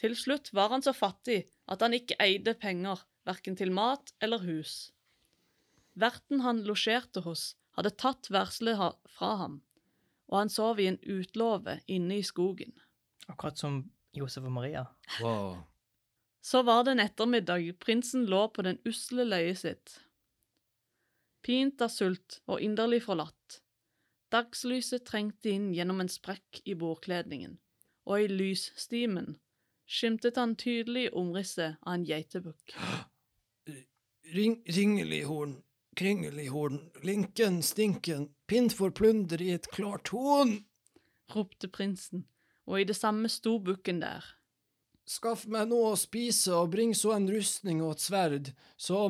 [0.01, 4.43] Til slutt var han så fattig at han ikke eide penger, verken til mat eller
[4.43, 4.91] hus.
[5.93, 9.61] Verten han losjerte hos, hadde tatt verselet fra ham,
[10.27, 12.73] og han sov i en utlåve inne i skogen.
[13.29, 14.85] Akkurat som Josef og Maria.
[15.21, 15.61] Wow.
[16.43, 19.93] Så var det en ettermiddag prinsen lå på den usle løyet sitt.
[21.43, 23.59] Pint av sult og inderlig forlatt.
[24.33, 27.57] Dagslyset trengte inn gjennom en sprekk i bordkledningen,
[28.07, 29.35] og i lysstimen
[29.85, 32.75] skimtet han tydelig omrisset av en geitebukk.
[34.33, 35.57] Ring, ringelihorn,
[35.99, 40.63] kringelihorn, linken, stinken, pint for plunder i et klart horn.
[41.35, 42.25] ropte prinsen,
[42.65, 44.25] og i det samme sto bukken der.
[45.03, 49.01] Skaff meg noe å spise, og bring så en rustning og et sverd, så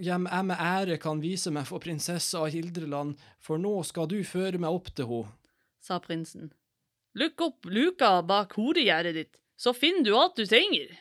[0.00, 4.60] jeg med ære kan vise meg for prinsessa av Hildreland, for nå skal du føre
[4.62, 5.20] meg opp til ho.
[5.82, 6.52] sa prinsen.
[7.18, 10.94] Lukk opp luka bak hodegjerdet ditt, så finner du alt du trenger.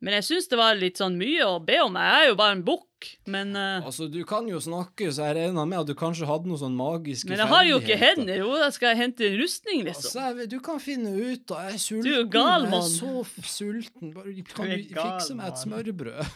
[0.00, 2.54] Men jeg syns det var litt sånn mye å be om, jeg er jo bare
[2.56, 2.86] en bukk,
[3.28, 6.48] men uh, Altså, du kan jo snakke, så jeg regner med at du kanskje hadde
[6.48, 7.36] noen sånn magiske ferdigheter.
[7.36, 10.24] Men jeg har jo ikke hender, da skal jeg hente en rustning, liksom?
[10.24, 11.66] Altså, du kan finne ut da.
[11.68, 12.08] Jeg er sulten.
[12.08, 12.88] Du er gal, mann.
[12.88, 14.14] Jeg er så sulten.
[14.16, 16.24] Bare, kan Du fikse meg et smørbrød?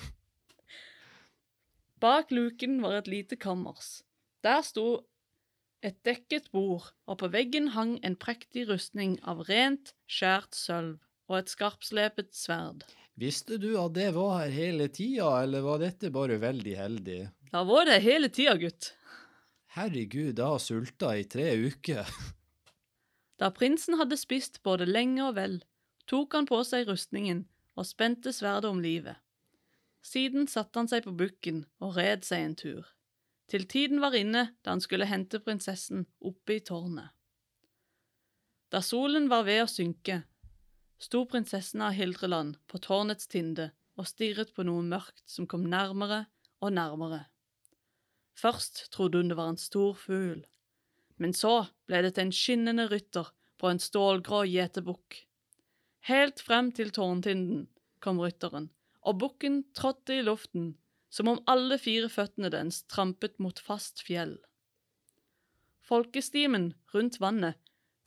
[2.05, 4.03] Bak luken var et lite kammers.
[4.44, 5.07] Der sto
[5.85, 11.00] et dekket bord, og på veggen hang en prektig rustning av rent, skjært sølv
[11.33, 12.85] og et skarpslepet sverd.
[13.14, 17.18] Visste du at det var her hele tida, eller var dette bare veldig heldig?
[17.50, 18.90] Det har vært det hele tida, gutt.
[19.74, 22.09] Herregud, jeg har sulta i tre uker.
[23.42, 25.57] Da prinsen hadde spist både lenge og vel,
[26.07, 27.40] tok han på seg rustningen
[27.74, 29.18] og spente sverdet om livet.
[30.07, 32.85] Siden satte han seg på bukken og red seg en tur,
[33.50, 37.11] til tiden var inne da han skulle hente prinsessen oppe i tårnet.
[38.70, 40.22] Da solen var ved å synke,
[41.02, 46.24] sto prinsessen av Hildreland på tårnets tinde og stirret på noe mørkt som kom nærmere
[46.64, 47.24] og nærmere.
[48.35, 50.42] Først trodde hun det var en stor fugl,
[51.22, 53.30] men så ble det til en skinnende rytter
[53.61, 55.20] på en stålgrå gjetebukk.
[56.11, 57.68] Helt frem til tårntinden
[58.04, 58.68] kom rytteren,
[59.07, 60.74] og bukken trådte i luften
[61.14, 64.35] som om alle fire føttene dens trampet mot fast fjell.
[65.85, 67.61] Folkestimen rundt vannet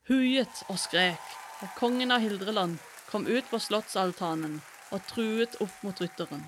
[0.08, 1.24] huiet og skrek,
[1.62, 4.60] og kongen av Hildreland kom ut på slottsaltanen
[4.94, 6.44] og truet opp mot rytteren.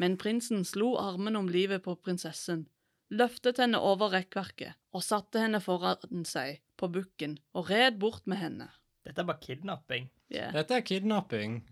[0.00, 2.66] Men prinsen slo armen om livet på prinsessen,
[3.12, 8.42] løftet henne over rekkverket og satte henne foran seg på bukken og red bort med
[8.42, 8.68] henne.
[9.06, 10.10] Dette er bare kidnapping.
[10.32, 10.52] Yeah.
[10.54, 11.62] Dette er kidnapping.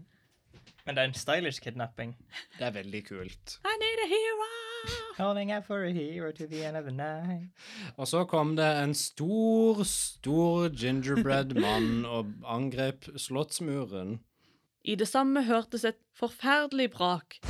[0.87, 2.17] Men det er en stylish kidnapping.
[2.59, 3.61] Det er veldig kult.
[3.65, 4.70] I need a hero!
[5.17, 7.51] Calling out for a hero to the end of the night.
[7.97, 14.19] Og så kom det en stor, stor gingerbread mann og angrep slottsmuren.
[14.85, 17.41] I det samme hørtes et forferdelig brak.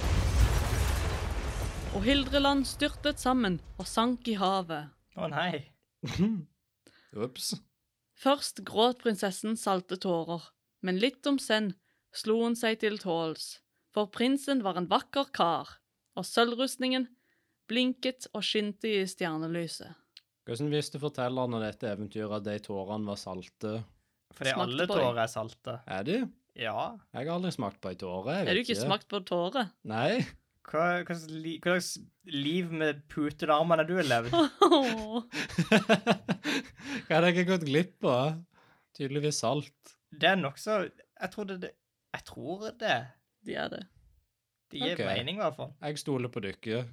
[1.94, 4.90] Og Hildreland styrtet sammen og sank i havet.
[5.18, 5.66] Å nei.
[7.24, 7.54] Ops.
[8.20, 10.42] Først gråt prinsessen salte tårer,
[10.82, 11.72] men litt om senn
[12.14, 13.60] slo hun seg til tåls,
[13.94, 15.78] for prinsen var en vakker kar,
[16.18, 17.08] og sølvrustningen
[17.70, 19.96] blinket og skinte i stjernelyset.
[20.48, 23.78] Hvordan visste fortelleren av dette eventyret at de tårene var salte?
[24.34, 25.76] Fordi Smakte alle tårer er salte.
[25.86, 26.18] Er de?
[26.58, 26.98] Ja.
[27.14, 28.40] Jeg har aldri smakt på ei tåre.
[28.42, 29.68] Er du ikke, ikke smakt på tåre?
[29.88, 30.22] Nei.
[30.70, 31.98] Hva, hva, slags li, hva slags
[32.30, 34.34] liv med putede armer har levd?
[37.06, 38.36] Hva har jeg ikke gått glipp av?
[38.94, 39.94] Tydeligvis salt.
[40.10, 42.98] Det er nokså Jeg tror det Jeg tror det.
[43.46, 43.82] De er det.
[44.70, 45.06] Det gir okay.
[45.18, 45.72] mening, i hvert fall.
[45.82, 46.84] Jeg stoler på dere.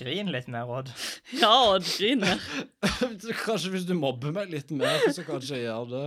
[0.00, 0.90] Grin litt mer, Odd.
[1.42, 2.40] Ja, Odd griner.
[3.46, 6.06] Kanskje hvis du mobber meg litt mer, så kanskje jeg gjør det.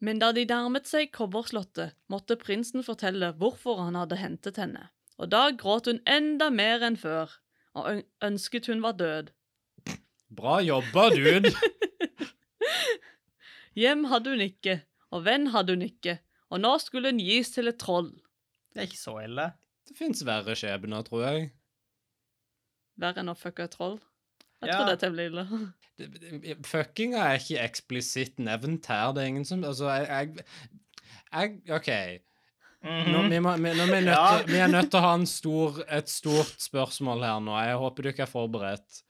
[0.00, 4.86] Men da de nærmet seg kobberslottet, måtte prinsen fortelle hvorfor han hadde hentet henne.
[5.20, 7.34] Og da gråt hun enda mer enn før,
[7.76, 9.28] og ønsket hun var død.
[10.32, 11.52] Bra jobba, dude.
[13.80, 14.80] Hjem hadde hun ikke,
[15.12, 16.16] og venn hadde hun ikke,
[16.48, 18.08] og nå skulle hun gis til et troll.
[18.72, 19.50] Det er ikke så ille.
[19.84, 21.50] Det fins verre skjebner, tror jeg.
[23.00, 23.98] Verre enn å fucke et troll.
[24.60, 24.76] Jeg Ja.
[24.76, 25.44] tror er temmelig ille.
[26.00, 29.12] Det- det- Fuckinga er ikke eksplisitt nevnt her.
[29.12, 30.44] Det er ingen som Altså, jeg, jeg,
[31.32, 31.90] jeg OK.
[32.82, 33.28] Nå, Mhm.
[33.30, 34.38] vi, må, vi, nå er nødt Ja.
[34.38, 37.52] til, vi er nødt til å ha en stor, et stort spørsmål her nå.
[37.60, 39.02] Jeg håper du ikke er forberedt.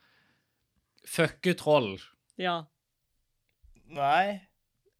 [1.06, 2.00] Fucke troll.
[2.38, 2.64] Ja.
[3.90, 4.40] Nei.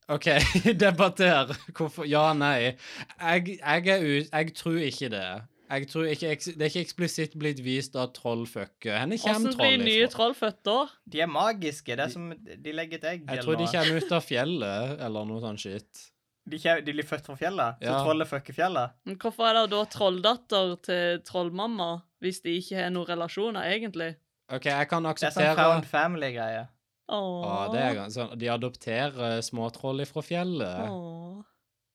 [0.09, 0.25] OK,
[0.85, 1.51] debatter.
[1.75, 2.77] Hvorfor Ja, nei.
[3.21, 4.31] Jeg, jeg er ut...
[4.33, 5.27] Jeg tror ikke det.
[5.71, 8.97] Jeg tror ikke, Det er ikke eksplisitt blitt vist at troll fucker.
[9.07, 10.15] Hvor Åssen blir troll nye trollføtter?
[10.17, 10.79] troll født da?
[11.15, 11.97] De er magiske.
[11.97, 14.97] Det er som de legger et egg Jeg eller tror de kommer ut av fjellet,
[15.07, 16.03] eller noe sånt skitt.
[16.51, 18.01] De, de blir født fra fjellet, så Ja.
[18.03, 18.91] trollet fucker fjellet.
[19.07, 24.17] Men hvorfor er det da trolldatter til trollmamma, hvis de ikke har noen relasjoner, egentlig?
[24.51, 25.45] OK, jeg kan akseptere...
[25.45, 26.65] Det er sånn found family-greie.
[27.11, 27.73] Åh.
[27.73, 28.15] Det er ganske.
[28.19, 30.91] sånn, De adopterer småtroll fra fjellet.
[30.91, 31.45] Åh.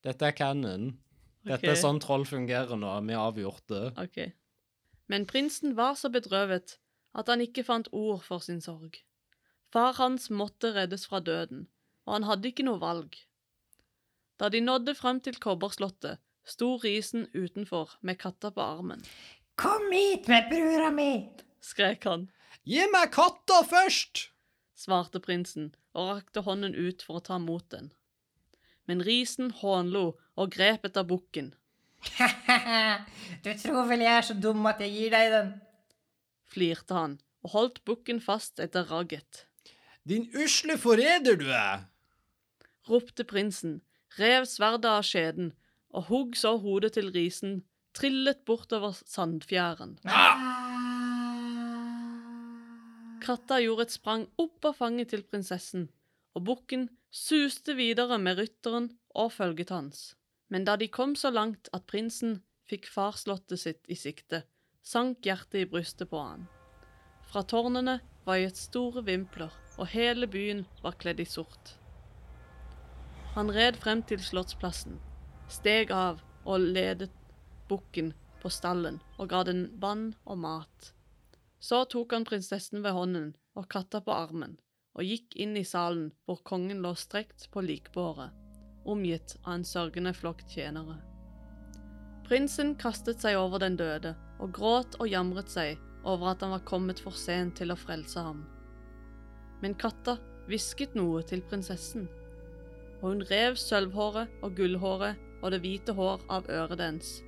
[0.06, 0.94] Dette er canon.
[1.46, 2.90] Dette er sånn troll fungerer nå.
[3.06, 3.84] Vi har avgjort det.
[4.02, 4.18] Ok.
[5.06, 6.76] Men prinsen var så bedrøvet
[7.16, 8.98] at han ikke fant ord for sin sorg.
[9.72, 11.66] Far hans måtte reddes fra døden,
[12.06, 13.16] og han hadde ikke noe valg.
[14.40, 19.02] Da de nådde frem til kobberslottet, sto risen utenfor med katta på armen.
[19.56, 21.10] Kom hit med brura mi!
[21.64, 22.28] Skrek han,
[22.66, 24.30] Gi meg katta først!
[24.76, 27.92] svarte prinsen og rakte hånden ut for å ta mot den.
[28.90, 31.52] Men risen hånlo og grep etter bukken.
[33.44, 35.52] du tror vel jeg er så dum at jeg gir deg den?
[36.46, 39.46] Flirte han og holdt bukken fast etter ragget.
[40.06, 41.86] Din usle forræder du er!
[42.86, 43.80] ropte prinsen,
[44.18, 45.52] rev sverdet av skjeden
[45.96, 47.62] og hugg så hodet til risen,
[47.96, 49.96] trillet bortover sandfjæren.
[53.24, 55.88] Katta gjorde et sprang opp av fanget til prinsessen,
[56.36, 60.12] og bukken suste videre med rytteren og følget hans.
[60.48, 64.42] Men da de kom så langt at prinsen fikk farslottet sitt i sikte,
[64.86, 66.46] sank hjertet i brystet på han.
[67.26, 71.74] Fra tårnene vaiet store vimpler, og hele byen var kledd i sort.
[73.34, 74.98] Han red frem til slottsplassen,
[75.52, 77.10] steg av og ledet
[77.68, 80.92] bukken på stallen og ga den vann og mat.
[81.58, 84.56] Så tok han prinsessen ved hånden og katta på armen,
[84.96, 88.30] og gikk inn i salen hvor kongen lå strekt på likbåret,
[88.88, 90.98] omgitt av en sørgende flokk tjenere.
[92.26, 96.64] Prinsen kastet seg over den døde og gråt og jamret seg over at han var
[96.66, 98.44] kommet for sent til å frelse ham.
[99.62, 102.06] Men katta hvisket noe til prinsessen,
[103.00, 107.18] og hun rev sølvhåret og gullhåret og det hvite hår av øret dens,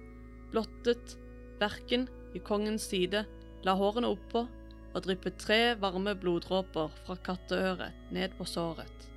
[0.53, 1.17] blottet
[1.61, 3.25] verken i kongens side,
[3.67, 4.47] la hårene oppå
[4.95, 9.09] og dryppet tre varme bloddråper fra katteøret ned på såret.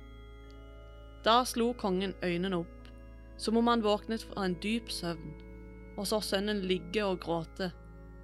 [1.22, 2.88] Da slo kongen øynene opp,
[3.38, 5.34] som om han våknet fra en dyp søvn,
[5.96, 7.70] og så sønnen ligge og gråte,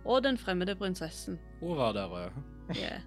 [0.05, 1.39] og den fremmede prinsessen.
[1.61, 2.31] Hun var der ja.
[2.77, 3.03] Yeah.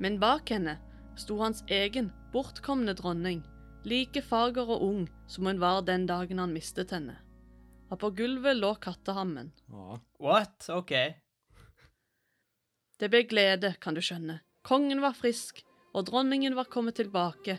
[0.00, 0.78] Men bak henne
[1.18, 3.42] sto hans egen bortkomne dronning,
[3.84, 7.18] like fager og ung som hun var den dagen han mistet henne.
[7.90, 9.50] Og på gulvet lå kattehammen.
[10.20, 10.68] What?
[10.70, 10.94] OK.
[13.00, 14.38] Det ble glede, kan du skjønne.
[14.62, 17.58] Kongen var frisk, og dronningen var kommet tilbake.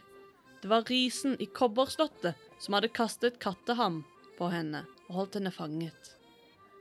[0.62, 4.04] Det var risen i kobberslottet som hadde kastet katteham
[4.38, 6.12] på henne og holdt henne fanget.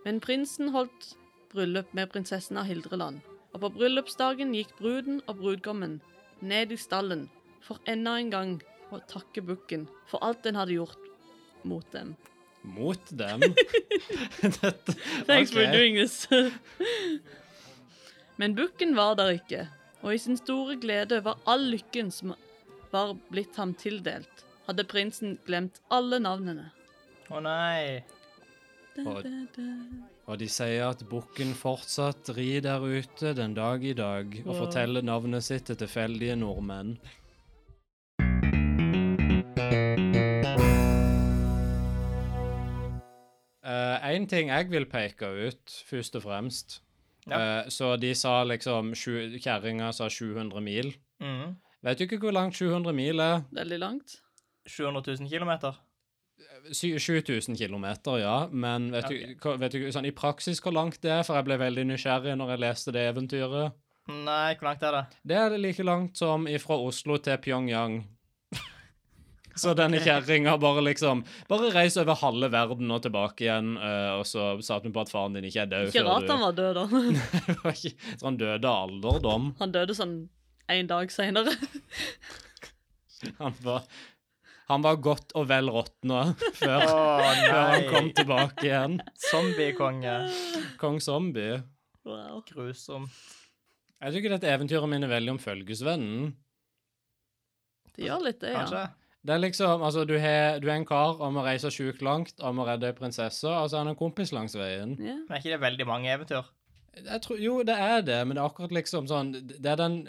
[0.05, 1.15] Men prinsen holdt
[1.53, 3.23] bryllup med prinsessen av Hildreland,
[3.55, 5.99] og på bryllupsdagen gikk bruden og brudgommen
[6.45, 7.29] ned i stallen
[7.65, 8.53] for enda en gang
[8.93, 11.09] å takke bukken for alt den hadde gjort
[11.65, 12.15] mot dem.
[12.63, 13.41] Mot dem.
[14.61, 16.27] Dette Thanks for doing this.
[18.41, 19.67] Men bukken var der ikke,
[20.05, 22.37] og i sin store glede var all lykken som
[22.93, 26.71] var blitt ham tildelt, hadde prinsen glemt alle navnene.
[27.31, 28.05] Å nei.
[28.97, 29.69] Da, Og- da, da.
[30.31, 34.59] Og de sier at bukken fortsatt rir der ute den dag i dag og Wow.
[34.67, 36.99] forteller navnet sitt til tilfeldige nordmenn.
[44.11, 46.81] Én ting jeg vil peke ut, først og fremst
[47.29, 47.37] Ja.
[47.37, 50.95] Uh, Så de sa liksom sju- Kjerringa sa 700 mil.
[51.21, 51.55] Mm.
[51.87, 53.45] Vet du ikke hvor langt 700 mil er?
[53.57, 54.19] Veldig langt.
[54.69, 55.79] 700 000 kilometer.
[56.73, 58.35] Sy- 7000 kilometer, ja.
[58.53, 59.35] Men vet, okay.
[59.37, 61.23] du, vet du sånn i praksis hvor langt det er?
[61.25, 63.77] For jeg ble veldig nysgjerrig når jeg leste det eventyret.
[64.11, 65.03] Nei, hvor langt er det?
[65.33, 68.01] Det er like langt som fra Oslo til Pyongyang.
[69.61, 74.23] Så denne kjerringa bare liksom Bare reis over halve verden og tilbake igjen, eh, og
[74.29, 76.79] så satte hun på at faren din ikke er død Ikke rart han var død,
[76.79, 76.85] da.
[77.17, 79.51] Nei, var ikke- Så han døde av alderdom.
[79.61, 80.15] Han døde sånn
[80.77, 81.55] en dag seinere.
[83.41, 83.83] Han var,
[84.71, 86.21] han var godt og vel råtna
[86.61, 88.95] før, oh, før han kom tilbake igjen.
[89.29, 90.15] Zombiekonge.
[90.81, 91.59] Kong Zombie.
[92.09, 92.39] Wow.
[92.49, 93.13] Grusomt.
[94.01, 96.31] Jeg syns dette eventyret minner veldig om Følgesvennen.
[97.93, 98.63] Det gjør litt det, ja.
[98.63, 98.87] Kanskje?
[99.21, 102.41] Det er liksom, altså du, har- du er en kar og må reise sjukt langt
[102.41, 104.95] og må redde ei prinsesse, og så er han en kompis langs veien.
[104.97, 105.19] Yeah.
[105.27, 106.49] Men er ikke det veldig mange eventyr?
[107.05, 110.01] Jeg tror, jo, det er det, men det er akkurat liksom sånn Det er den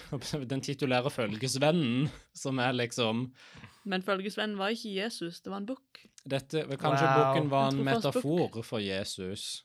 [0.52, 3.26] den titulære følgesvennen som er liksom
[3.84, 6.04] Men følgesvennen var ikke Jesus, det var en bukk.
[6.28, 7.18] Kanskje Wow.
[7.18, 9.64] boken var en metafor for Jesus.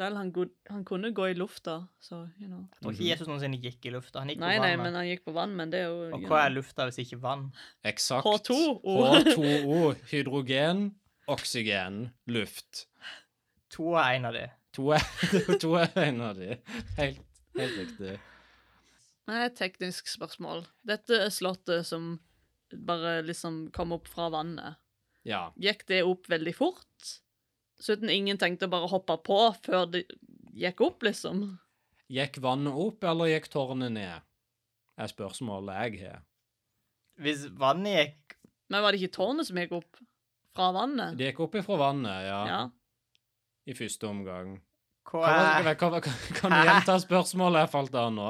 [0.00, 2.62] Vel, han, god, han kunne gå i lufta, så you know.
[2.72, 4.22] Jeg tror ikke Jesus noensinne gikk i lufta.
[4.24, 4.82] Han gikk Nei, på nei, vannet.
[4.86, 7.18] men han gikk på vann, men det er jo Og hva er lufta hvis ikke
[7.22, 7.44] vann?
[7.84, 8.24] Eksakt.
[8.24, 8.96] H2O.
[9.12, 9.78] H2O.
[10.10, 10.82] Hydrogen,
[11.30, 12.86] oksygen, luft.
[13.76, 14.46] To er en av de.
[14.80, 15.04] To er,
[15.62, 16.56] to er en av de.
[16.96, 17.20] Helt,
[17.60, 18.16] helt riktig.
[19.28, 20.64] Det er et teknisk spørsmål.
[20.86, 22.16] Dette er slottet som
[22.72, 24.80] bare liksom kom opp fra vannet.
[25.28, 25.50] Ja.
[25.60, 27.12] Gikk det opp veldig fort?
[27.82, 30.04] Så uten ingen tenkte å bare hoppe på før det
[30.58, 31.44] gikk opp, liksom?
[32.12, 34.26] Gikk vannet opp, eller gikk tårnet ned?
[35.00, 36.20] Er spørsmålet jeg har.
[37.22, 38.36] Hvis vannet gikk
[38.72, 40.02] Men var det ikke tårnet som gikk opp
[40.56, 41.16] fra vannet?
[41.18, 42.42] Det gikk opp ifra vannet, ja.
[42.48, 42.62] Ja.
[43.68, 44.56] I første omgang.
[45.06, 47.64] Hva er kan du gjenta spørsmålet?
[47.64, 48.28] Jeg falt av nå.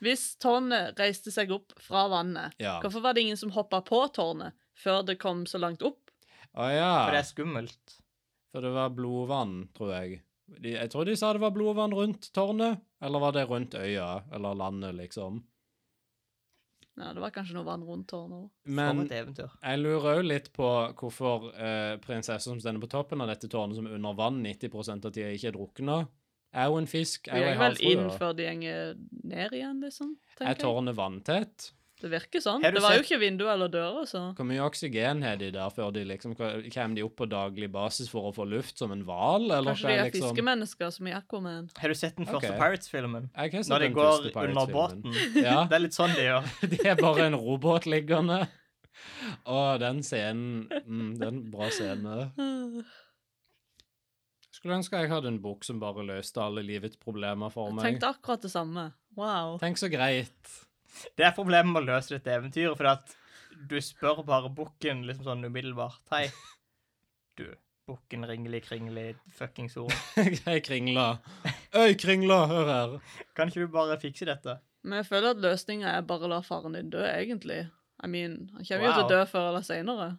[0.00, 2.78] Hvis tårnet reiste seg opp fra vannet, Ja.
[2.80, 6.10] hvorfor var det ingen som hoppa på tårnet før det kom så langt opp?
[6.56, 7.04] Å ja.
[7.04, 7.98] For det er skummelt.
[8.50, 10.22] For det var blodvann, tror jeg.
[10.50, 12.80] De, jeg tror de sa det var blodvann rundt tårnet.
[13.00, 14.24] Eller var det rundt øya?
[14.34, 15.44] Eller landet, liksom.
[17.00, 18.48] Ja, det var kanskje noe vann rundt tårnet òg.
[18.68, 20.66] Men jeg lurer òg litt på
[20.98, 25.06] hvorfor eh, prinsessen som står på toppen av dette tårnet, som er under vann 90%
[25.08, 26.00] av tida ikke er drukna,
[26.52, 27.28] er jo en fisk.
[27.30, 30.16] Er jo en vel inn før de gjenger ned igjen, liksom.
[30.40, 31.70] Er tårnet vanntett?
[32.00, 32.62] Det virker sånn.
[32.64, 35.90] Det var jo ikke vinduer eller dører, så Hvor mye oksygen har de der før
[35.92, 39.50] de liksom Kommer de opp på daglig basis for å få luft som en hval,
[39.50, 41.68] eller Kanskje de er liksom fiskemennesker som i Aquaman.
[41.76, 42.56] Har du sett den første okay.
[42.62, 43.28] Pirates-filmen?
[43.34, 45.20] Jeg har sett Når de går under båten.
[45.50, 45.58] Ja.
[45.68, 46.48] Det er litt sånn de gjør.
[46.72, 48.40] De er bare en robåt liggende.
[49.48, 52.16] Å, den scenen mm, Det er en bra scene.
[54.60, 57.86] Skulle ønske jeg hadde en bok som bare løste alle livets problemer for meg.
[57.86, 58.90] Jeg tenkte akkurat det samme.
[59.16, 59.54] Wow.
[59.62, 60.50] Tenk så greit.
[61.16, 63.14] Det er problemet med å løse dette eventyret, for at
[63.70, 66.02] du spør bare bukken liksom sånn umiddelbart.
[66.12, 66.26] Hei,
[67.40, 67.46] du,
[67.88, 69.96] bukken ringelig kringelig fuckings ord.
[70.46, 71.08] Hei, Kringla.
[71.80, 72.96] Øy, Kringla, hør her.
[73.32, 74.60] Kan ikke du bare fikse dette?
[74.84, 77.62] Men jeg føler at løsninga er bare å la faren din dø, egentlig.
[78.04, 80.10] I mean, han kommer jo til å dø før eller seinere.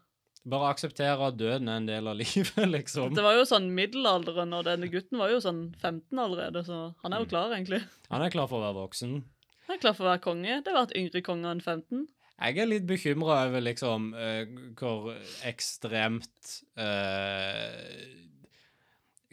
[0.50, 3.14] Bare akseptere at døden er en del av livet, liksom.
[3.14, 7.12] Det var jo sånn middelalderen, og denne gutten var jo sånn 15 allerede, så han
[7.12, 7.14] Mm.
[7.14, 7.82] er jo klar, egentlig.
[8.10, 9.14] Han er klar for å være voksen.
[9.68, 10.64] Han er klar for å være konge.
[10.66, 12.08] Det har vært yngre konger enn 15.
[12.42, 14.46] Jeg er litt bekymra over liksom uh,
[14.80, 15.12] hvor
[15.46, 17.78] ekstremt uh,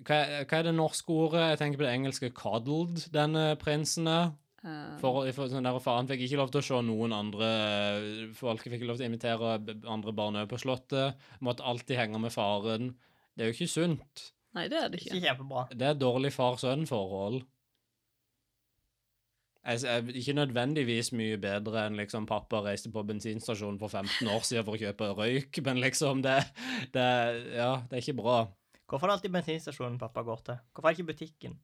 [0.05, 1.47] hva, hva er det norske ordet?
[1.55, 4.31] Jeg tenker på det engelske 'coddled', denne prinsen er.
[4.67, 8.33] Eh, For, for sånn der, Faren fikk ikke lov til å se noen andre eh,
[8.35, 9.53] Folk fikk ikke lov til å invitere
[9.87, 11.21] andre barn over på Slottet.
[11.47, 12.91] Måtte alltid henge med faren.
[13.39, 14.25] Det er jo ikke sunt.
[14.57, 15.27] Nei, det er det Ikke ikke.
[15.29, 15.63] kjempebra.
[15.79, 17.43] Det er dårlig far-sønn-forhold.
[19.69, 24.79] Ikke nødvendigvis mye bedre enn liksom pappa reiste på bensinstasjonen for 15 år siden for
[24.79, 26.39] å kjøpe røyk, men liksom det,
[26.95, 27.05] det
[27.59, 28.39] Ja, det er ikke bra.
[28.89, 30.61] Hvorfor er det alltid bensinstasjonen pappa går til?
[30.73, 31.59] Hvorfor er det ikke butikken?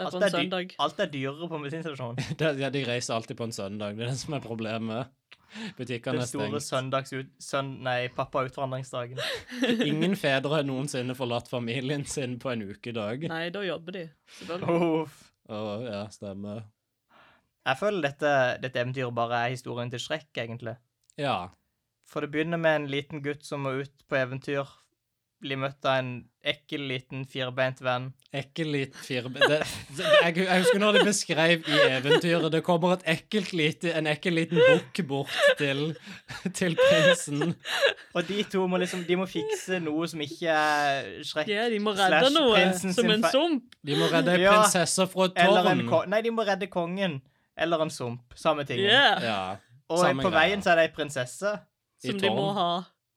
[0.00, 0.74] Det er på en er søndag.
[0.80, 2.20] Alt er dyrere på bensinstasjonen.
[2.40, 3.98] Det, ja, de reiser alltid på en søndag.
[3.98, 5.10] Det er det som er problemet.
[5.76, 6.68] Butikkene er Den er store stengt.
[6.68, 7.30] søndagsut...
[7.42, 7.70] Søn...
[7.84, 9.20] Nei, pappa-utvandringsdagen.
[9.90, 13.26] Ingen fedre har noensinne forlatt familien sin på en ukedag.
[13.28, 14.04] Nei, da jobber de.
[14.38, 14.90] Selvfølgelig.
[15.02, 15.22] Uff.
[15.50, 16.64] Å, ja, stemmer.
[17.66, 20.78] Jeg føler dette, dette eventyret bare er historien til Shrek, egentlig.
[21.20, 21.50] Ja.
[22.08, 24.70] For det begynner med en liten gutt som må ut på eventyr.
[25.40, 26.08] Blir møtt av en
[26.44, 28.10] ekkel liten firbeint venn.
[28.36, 29.40] Ekkel liten firbe...
[29.40, 29.58] Det,
[29.96, 34.08] det, jeg, jeg husker når de beskrev i eventyret Det kommer et ekkelt lite, en
[34.10, 35.94] ekkel liten bukk bort til,
[36.56, 37.54] til prinsen.
[38.14, 41.80] Og de to må liksom De må fikse noe som ikke er Shrek Ja, de
[41.82, 43.80] må redde noe, som en sump.
[43.86, 46.06] De må redde ei Ja, prinsesse fra et Eller tårn.
[46.12, 47.18] Nei, de må redde kongen.
[47.56, 48.36] Eller en sump.
[48.36, 48.80] Samme ting.
[48.84, 49.24] Yeah.
[49.24, 49.42] Ja.
[49.90, 50.52] Og samme på greia.
[50.52, 51.56] veien så er det ei prinsesse.
[52.04, 52.70] Som de må ha.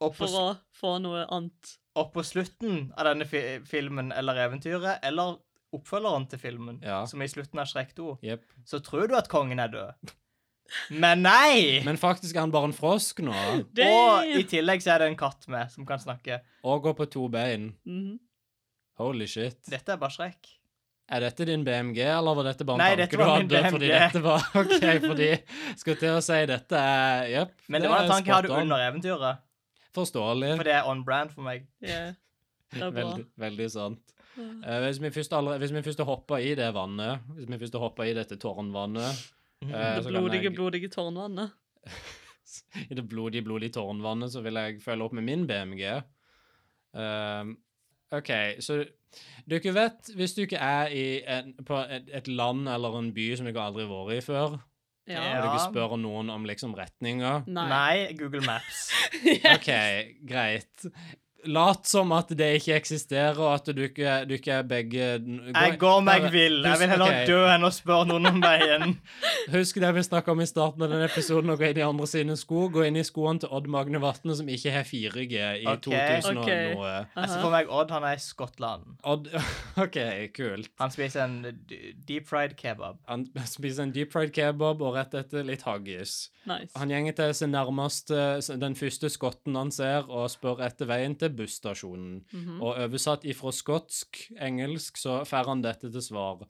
[0.04, 1.78] For å få noe annet.
[2.00, 5.38] Og på slutten av denne fi filmen eller eventyret, eller
[5.74, 7.04] oppfølgeren til filmen, Ja.
[7.10, 8.44] som er i slutten av Shrek 2, yep.
[8.66, 10.14] så tror du at kongen er død.
[10.89, 11.82] Men nei!
[11.86, 13.34] Men faktisk er han bare en frosk nå.
[13.86, 16.39] Og i tillegg så er det en katt med som kan snakke.
[16.64, 17.74] Og går på to bein.
[17.86, 18.20] Mhm.
[19.02, 19.58] Holy shit.
[19.70, 20.52] Dette er bare Shrek.
[21.14, 23.72] Er dette din BMG, eller var dette bare en Nei, tanke du hadde?
[23.76, 25.30] Fordi dette var OK, fordi
[25.82, 27.56] Skal til å si dette er Jepp.
[27.68, 29.41] Men det var en tanke jeg hadde under eventyret,
[29.94, 30.56] Forståelig.
[30.58, 31.68] for det er on brand for meg.
[31.84, 32.14] Yeah.
[32.74, 33.04] Det er bra.
[33.04, 34.14] Veldig, veldig sant.
[34.38, 37.76] Uh, hvis, vi først allerede, hvis vi først hopper i det vannet, hvis vi først
[37.78, 41.52] hopper i dette tårnvannet uh, Det blodige, jeg- blodige tårnvannet.
[42.91, 45.86] I det blodige, blodige tårnvannet så vil jeg følge opp med min BMG.
[46.98, 47.54] Uh,
[48.14, 48.30] OK,
[48.62, 48.84] så
[49.50, 53.28] dere vet, hvis du ikke er i en, på et, et land eller en by
[53.38, 54.58] som dere aldri har vært i før,
[55.10, 55.20] Ja.
[55.20, 57.66] Når du dere spør noen om liksom retninger Nei.
[57.68, 58.86] Nei, Google Maps.
[59.56, 59.70] OK,
[60.30, 60.86] greit.
[61.46, 65.78] Lat som at det ikke eksisterer, og at du ikke, du ikke er begge Jeg
[65.82, 66.62] går meg vill.
[66.64, 67.26] Jeg vil heller okay.
[67.28, 68.96] dø enn å spørre noen om veien.
[69.56, 72.08] Husk det vi snakka om i starten av denne episoden, å gå inn i andre
[72.10, 72.68] sine sko.
[72.74, 76.22] Gå inn i skoene til Odd Magne Vatne, som ikke har 4G i okay.
[76.24, 76.94] 2000 og noe.
[77.18, 78.96] Jeg ser For meg, Odd, han er i Skottland.
[79.04, 79.32] Odd
[79.84, 80.00] OK,
[80.38, 80.72] kult.
[80.82, 81.39] Han spiser en
[82.08, 83.02] deep fried kebab.
[83.12, 86.30] Han spiser en deep fried kebab og rett etter litt haggis.
[86.48, 86.74] Nice.
[86.76, 88.18] Han gjenger til sin nærmeste,
[88.60, 92.24] den første skotten han ser, og spør etter veien til busstasjonen.
[92.32, 92.60] Mhm.
[92.62, 96.46] Og oversatt ifra skotsk-engelsk så får han dette til svar.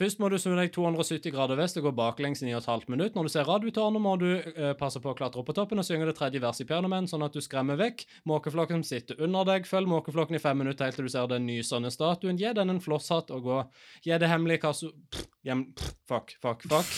[0.00, 3.12] Først må du snu deg 270 grader vest og gå baklengs i 9 15 minutter.
[3.18, 5.84] Når du ser radiotårnet, må du eh, passe på å klatre opp på toppen og
[5.84, 9.44] synge det tredje verset i Pernomen, sånn at du skremmer vekk måkeflokken som sitter under
[9.44, 9.68] deg.
[9.68, 12.40] Følg måkeflokken i fem minutter helt til du ser den nysende statuen.
[12.40, 13.62] Gi den en flosshatt og gå.
[14.06, 14.94] Gi det hemmelige kasso...
[15.12, 15.66] Pff, hjem...
[15.76, 16.96] Pff, fuck, fuck, fuck.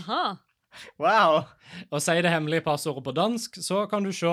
[0.00, 0.22] Aha.
[1.02, 1.40] Wow!
[1.90, 4.30] Og sier det hemmelige passordet på dansk, så kan du se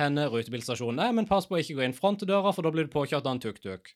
[0.00, 2.92] henne rutebilstasjonen er, men pass på å ikke gå inn frontdøra, for da blir du
[2.94, 3.92] påkjørt av en tuk-tuk.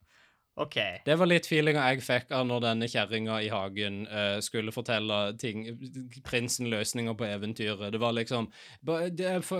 [0.61, 0.99] Okay.
[1.07, 5.20] Det var litt feelinga jeg fikk av når denne kjerringa i hagen uh, skulle fortelle
[5.41, 5.62] ting
[6.26, 7.86] Prinsen løsninger på eventyret.
[7.95, 8.51] Det var liksom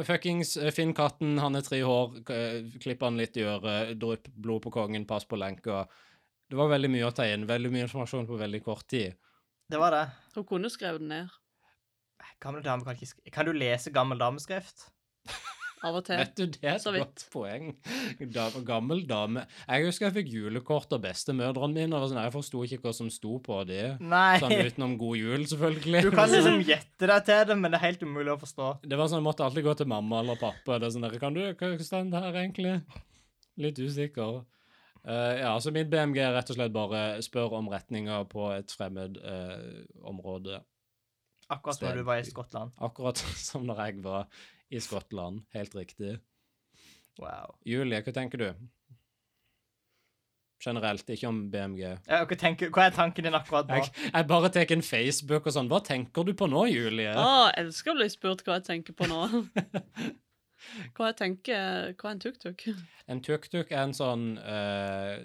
[0.05, 4.29] Fuckings eh, Finn katten, han er tre hår, k- klipp han litt i øret, drypp
[4.35, 5.87] blod på kongen, pass på lenka.
[6.51, 7.47] Det var veldig mye å ta inn.
[7.49, 9.15] Veldig mye informasjon på veldig kort tid.
[9.71, 10.05] Det var det.
[10.35, 11.37] Hun kunne skrevet den ned.
[12.41, 14.89] Gammel dame kan ikke Kan du lese gammel dameskrift?
[15.81, 16.19] Av og til.
[16.21, 17.71] Vet du, det er et godt poeng.
[18.35, 21.97] Da, gammel dame Jeg husker jeg fikk julekort av bestemødrene mine.
[21.97, 23.81] Og sånn, jeg forsto ikke hva som sto på de.
[24.05, 24.37] Nei.
[24.43, 26.05] Sånn utenom god jul, selvfølgelig.
[26.05, 28.71] Du kan liksom gjette deg til det, men det er helt umulig å forstå.
[28.85, 30.77] Det var sånn, Jeg måtte alltid gå til mamma eller pappa.
[30.77, 32.77] Det er sånn, kan du, Hva står det her, egentlig?
[33.61, 34.43] Litt usikker.
[35.01, 38.73] Uh, ja, så mitt BMG er rett og slett bare spør om retninga på et
[38.77, 39.81] fremmed uh,
[40.13, 40.61] område.
[41.51, 42.75] Akkurat som når du var i Skottland.
[42.79, 45.43] Akkurat som når jeg var i Skottland.
[45.57, 46.19] Helt riktig.
[47.21, 47.57] Wow.
[47.67, 48.53] Julie, hva tenker du?
[50.61, 51.81] Generelt, ikke om BMG.
[51.81, 53.79] Ja, hva, tenker, hva er tanken din akkurat nå?
[53.81, 55.71] Jeg, jeg bare tar en Facebook og sånn.
[55.73, 57.15] Hva tenker du på nå, Julie?
[57.17, 59.23] Å, jeg elsker å bli spurt hva jeg tenker på nå.
[60.93, 62.67] Hva jeg tenker Hva er en tuk-tuk?
[63.09, 65.17] En tuk-tuk er en sånn uh,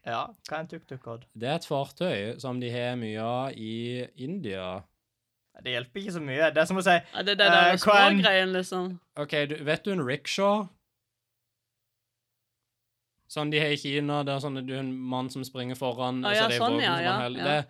[0.00, 1.26] Ja, hva er en tuk-tuk-kod?
[1.36, 4.78] Det er et fartøy som de har mye av i India.
[5.64, 6.50] Det hjelper ikke så mye.
[6.52, 9.00] Det er som å si Ja, det er det Eh, er en- smågreien, liksom.
[9.16, 10.68] OK, du, vet du en rickshaw?
[13.28, 16.24] Sånn de har i Kina, det er sånn du er en mann som springer foran.
[16.24, 17.28] Ah, ja, er sånn, ja, ja, ja.
[17.48, 17.66] Det,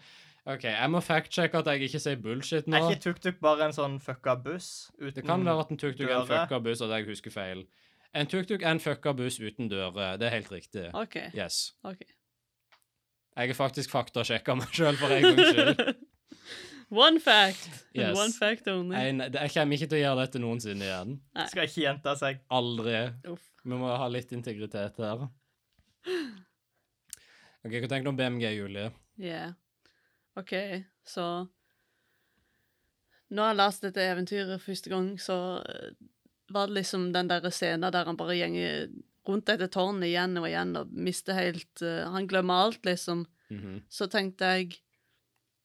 [0.47, 2.77] OK, jeg må fact-sjekke at jeg ikke sier bullshit nå.
[2.77, 6.07] Er ikke tuk-tuk bare en sånn fucka buss uten Det kan være at en tuk-tuk
[6.11, 7.65] er en fucka buss, at jeg husker feil.
[8.15, 10.19] En tuk-tuk er en fucka buss uten dører.
[10.21, 10.91] Det er helt riktig.
[10.95, 11.17] OK.
[11.35, 11.73] Yes.
[11.85, 12.13] okay.
[13.37, 15.97] Jeg har faktisk faktasjekka meg sjøl for en gangs skyld.
[16.89, 17.67] One fact.
[17.95, 18.15] Yes.
[18.17, 18.95] One fact only.
[18.95, 21.17] Jeg, jeg kommer ikke til å gjøre dette noensinne igjen.
[21.51, 22.39] Skal ikke gjenta seg.
[22.55, 23.01] Aldri.
[23.33, 23.49] Uff.
[23.67, 25.27] Vi må ha litt integritet her.
[27.67, 28.93] Ok, Hva tenker du om BMG, Julie?
[29.19, 29.57] Yeah.
[30.39, 30.53] OK,
[31.03, 31.49] så
[33.35, 35.97] Når jeg leste dette eventyret første gang, så eh,
[36.55, 38.87] var det liksom den der scenen der han bare gjenger
[39.27, 43.25] rundt dette tårnet igjen og igjen og mister helt uh, Han glemmer alt, liksom.
[43.51, 43.81] Mhm.
[43.91, 44.77] Så tenkte jeg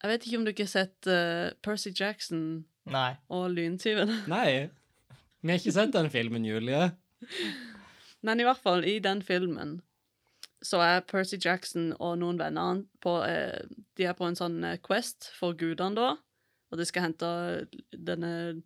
[0.01, 3.11] Jeg vet ikke om du ikke har sett uh, Percy Jackson Nei.
[3.29, 4.09] og Lyntyven.
[4.31, 4.69] Nei,
[5.41, 6.91] vi har ikke sett den filmen, Julie.
[8.25, 9.79] Men i hvert fall, i den filmen
[10.61, 13.63] så er Percy Jackson og noen venner på eh,
[13.97, 16.11] De er på en sånn eh, quest for gudene, da.
[16.69, 17.29] Og de skal hente
[17.97, 18.61] denne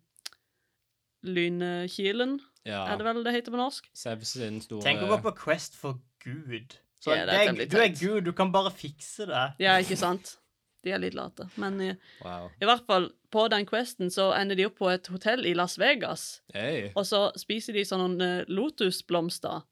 [1.26, 2.36] lynkilen,
[2.68, 2.84] Ja.
[2.92, 3.88] er det vel det heter på norsk?
[3.96, 6.76] Sevs sin store Tenk å gå på Quest for Gud.
[7.00, 7.88] Så Ja, det det er, du er.
[7.96, 9.46] Gud, du kan bare fikse det.
[9.62, 10.36] Ja, ikke sant?
[10.86, 11.48] De er litt late.
[11.58, 11.88] Men i,
[12.22, 12.44] Wow.
[12.62, 15.74] i hvert fall, på den questen så ender de opp på et hotell i Las
[15.82, 16.28] Vegas.
[16.54, 16.92] Hey.
[16.94, 19.64] Og så spiser de sånne lotusblomster,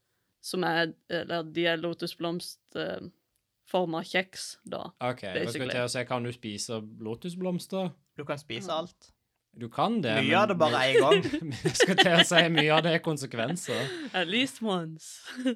[0.44, 4.82] som er Eller de er lotusblomstforma kjeks, da.
[5.00, 7.92] OK, jeg skal til å si, kan du spise lotusblomster?
[8.18, 9.12] Du kan spise alt.
[9.54, 11.22] Du kan det, Mye av det bare én gang.
[11.62, 13.86] Jeg skal til å si mye av det er konsekvenser.
[14.18, 15.22] At least once.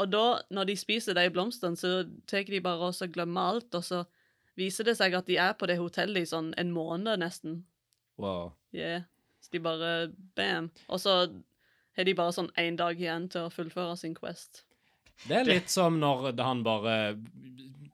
[0.00, 3.74] og da, når de spiser de blomstene, så tar de bare og så glemmer alt,
[3.76, 4.04] og så
[4.58, 7.62] viser det seg at de er på det hotellet i sånn en måned nesten.
[8.20, 8.52] Wow.
[8.76, 9.06] Yeah.
[9.40, 9.92] Så de bare
[10.36, 10.70] Bam.
[10.88, 11.14] Og så
[11.96, 14.64] har de bare sånn én dag igjen til å fullføre sin quest.
[15.26, 16.94] Det er litt som når han bare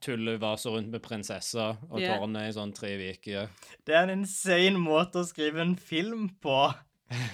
[0.03, 2.15] tuller vaser rundt med prinsessa og yeah.
[2.15, 3.49] tårner i sånn tre uker.
[3.83, 6.59] Det er en insane måte å skrive en film på.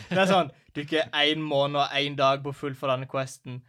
[0.10, 3.10] Det er sånn Du er ikke én måned og én dag på full for denne
[3.10, 3.62] questen.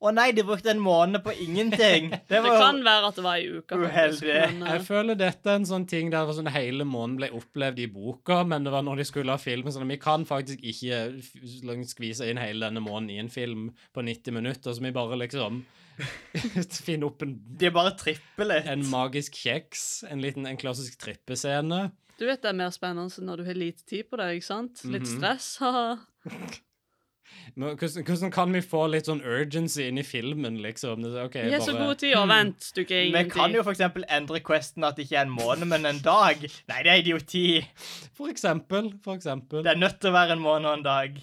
[0.00, 2.06] Å nei, de brukte en måned på ingenting!
[2.30, 3.76] Det Det kan være at det var ei uke.
[3.76, 4.30] Uheldig.
[4.32, 7.82] men, eh, Jeg føler dette er en sånn ting der sånn hele måneden ble opplevd
[7.84, 9.68] i boka, men det var når de skulle ha film.
[9.68, 11.20] sånn Vi kan faktisk ikke
[11.90, 15.60] skvise inn hele denne måneden i en film på 90 minutter, så vi bare liksom
[16.86, 18.66] finner opp en, De er bare tripper litt.
[18.72, 21.90] en magisk kjeks, en liten en klassisk trippescene.
[22.16, 24.80] Du vet det er mer spennende når du har lite tid på det, ikke sant?
[24.84, 25.18] Litt Mhm.
[25.18, 25.58] stress.
[27.54, 31.02] Hvordan, hvordan kan vi få litt sånn urgency inn i filmen, liksom?
[31.02, 33.74] Det ok, Vi har så god tid, og vent, du ikke Vi kan jo for
[33.74, 36.44] eksempel endre questen at det ikke er en måned, men en dag.
[36.70, 37.46] Nei, det er idioti.
[38.16, 39.64] For eksempel, for eksempel.
[39.66, 41.20] Det er nødt til å være en måned og en dag.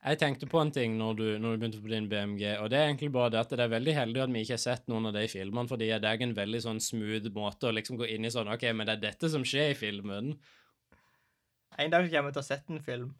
[0.00, 2.78] Jeg tenkte på en ting når du, når du begynte på din BMG, og det
[2.78, 5.10] er egentlig bare det at det er veldig heldig at vi ikke har sett noen
[5.10, 8.24] av de filmene, fordi det er en veldig sånn smooth måte å liksom gå inn
[8.24, 10.32] i sånn OK, men det er dette som skjer i filmen.
[11.76, 13.10] En dag kommer jeg til å ha sett en film.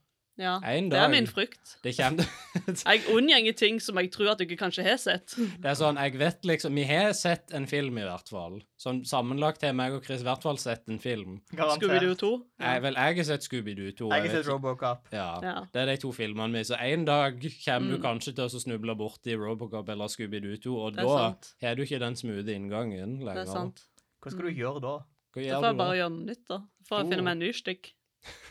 [0.41, 1.75] Ja, En det er min frykt.
[1.85, 2.25] Det kommer
[2.87, 5.35] Jeg unngjenger ting som jeg tror at du ikke kanskje har sett.
[5.37, 8.57] Det er sånn, jeg vet liksom Vi har sett en film, i hvert fall.
[8.81, 11.37] Sånn sammenlagt har meg og Chris i hvert fall sett en film.
[11.53, 12.31] Scooby-Doo 2.
[12.65, 14.09] Jeg, vel, jeg har sett Scooby-Doo 2.
[14.15, 15.13] Jeg har sett Robocop.
[15.13, 15.55] Ja, Ja.
[15.75, 16.65] Det er de to filmene mine.
[16.65, 17.37] Så en dag
[17.67, 18.03] kommer du Mm.
[18.09, 21.55] kanskje til å snuble borti Robocop eller Scooby-Doo 2, og Det er da sant.
[21.61, 23.85] har du ikke den smoothe inngangen Det er sant.
[24.23, 24.97] Hva skal du gjøre da?
[25.31, 26.59] Hva Da gjør får jeg du bare gjøre noe nytt, da.
[26.89, 27.11] Får jeg Oh.
[27.11, 27.93] finne meg en ny stykk.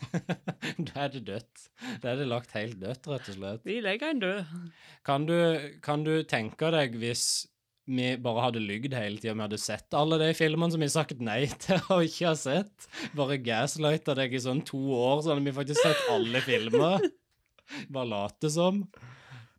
[0.87, 1.69] da er det dødt.
[2.01, 3.63] Da er det lagt helt dødt, rett og slett.
[3.67, 4.57] Vi legger en død.
[5.07, 5.37] Kan du,
[5.85, 7.47] kan du tenke deg hvis
[7.89, 10.93] vi bare hadde lygd hele tida, vi hadde sett alle de filmene som vi har
[10.93, 12.89] sagt nei til og ikke har sett?
[13.17, 17.09] Bare gaslighta deg i sånn to år, sånn at vi faktisk har sett alle filmer?
[17.93, 18.83] Bare late som.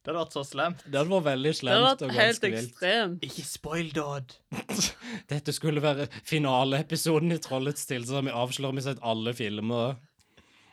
[0.01, 0.85] Det hadde vært så slemt.
[0.87, 1.77] Det hadde vært veldig slemt.
[1.77, 3.25] Det hadde og vært helt ekstremt.
[3.27, 4.37] Ikke spoil Dodd.
[5.33, 8.31] Dette skulle være finaleepisoden i Trollets tilstand.
[8.31, 9.99] Vi avslører vi sett alle filmer.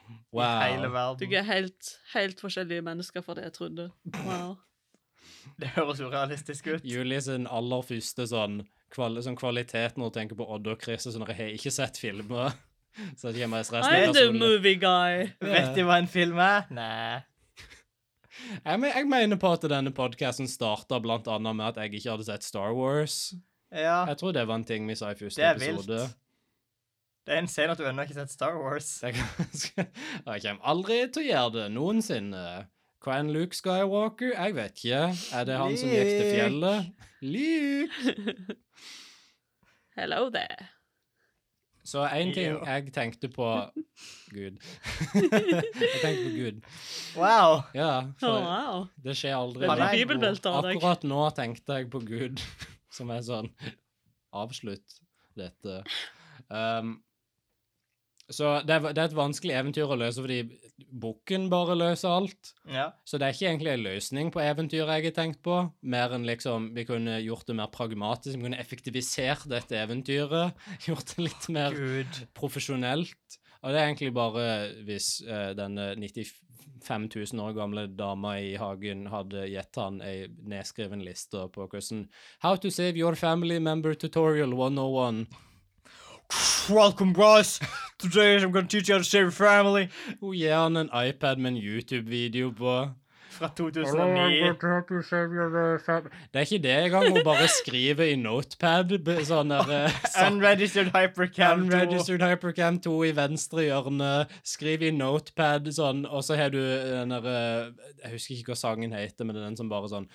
[0.07, 1.19] I hele verden.
[1.19, 3.89] Du er helt, helt forskjellige mennesker fra det jeg trodde.
[4.23, 4.55] Wow.
[5.59, 6.87] Det høres urealistisk ut.
[6.87, 8.61] Julie sin aller første sånn,
[8.93, 11.73] kvali sånn kvalitet når hun tenker på Odd og Chris, er sånn jeg har ikke
[11.73, 12.55] sett filmer.
[13.19, 15.27] Så jeg kommer stress I'm the movie guy.
[15.43, 16.69] Vet de hva en film er?
[16.73, 17.19] Nei.
[18.65, 22.11] Jeg, men- jeg mener på at denne podcasten starta blant annet med at jeg ikke
[22.15, 23.33] hadde sett Star Wars.
[23.71, 25.97] Ja, Jeg tror det var en ting vi sa i første det er episode.
[25.99, 26.15] vilt.
[27.27, 29.01] Det er insane at du ennå ikke har sett Star Wars.
[29.03, 29.15] Jeg,
[30.27, 32.45] jeg kommer aldri til å gjøre det noensinne.
[33.03, 34.31] Hva er en Luke Skywalker?
[34.33, 35.01] Jeg vet ikke.
[35.35, 36.87] Er det han som gikk til fjellet?
[37.21, 38.55] Luke!
[39.97, 40.69] Hello there.
[41.87, 43.47] Så en ting jeg tenkte på
[44.35, 44.57] Gud.
[45.15, 46.61] jeg tenkte på Gud.
[47.15, 47.61] Wow.
[47.77, 47.91] Ja,
[48.27, 48.85] Oh, wow.
[49.03, 49.69] det skjer aldri.
[49.71, 52.43] Akkurat nå tenkte jeg på Gud,
[52.97, 53.47] som er sånn
[54.35, 54.99] Avslutt
[55.37, 55.79] dette.
[56.51, 56.97] Um,
[58.27, 60.41] så det er, det er et vanskelig eventyr å løse fordi
[60.77, 62.51] bukken bare løser alt.
[62.69, 62.91] Ja.
[63.07, 66.27] Så det er ikke egentlig en løsning på eventyret jeg har tenkt på, mer enn
[66.27, 70.57] liksom vi kunne gjort det mer pragmatisk, vi kunne effektivisert dette eventyret,
[70.87, 72.21] gjort det litt mer Gud.
[72.37, 73.39] profesjonelt.
[73.63, 74.45] Og det er egentlig bare
[74.85, 81.01] hvis uh, denne 95 000 år gamle dama i hagen hadde gitt han ei nedskreven
[81.03, 82.05] liste på hvordan
[82.45, 85.25] How to save your family member tutorial 101.
[86.69, 87.59] Welcome, guys.
[87.97, 89.89] Today I'm gonna teach you how to save your family.
[90.19, 92.89] Hun gir han en iPad med en YouTube-video på.
[93.29, 94.41] Fra 2009.
[96.31, 100.31] Det er ikke det engang, hun bare skriver i notepad b- sånn der eh, sånn-
[100.39, 101.65] Unregistered hypercam 2.
[101.67, 104.09] Unregistered Hypercam 2 i venstre hjørne.
[104.43, 107.69] Skriv i notepad sånn, og så har du den der eh,
[108.03, 110.09] Jeg husker ikke hva sangen heter, men det er den som bare sånn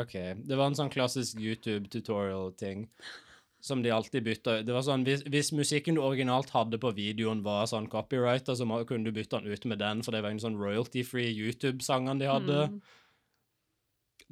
[0.00, 0.14] OK.
[0.46, 2.88] Det var en sånn klassisk YouTube-tutorial-ting.
[3.64, 7.40] Som de alltid bytta Det var sånn, hvis, hvis musikken du originalt hadde på videoen,
[7.42, 10.34] var sånn copyrighter, så må, kunne du bytte den ut med den, for det var
[10.34, 12.58] en sånn royalty-free YouTube-sangene de hadde.
[12.74, 12.80] Mm.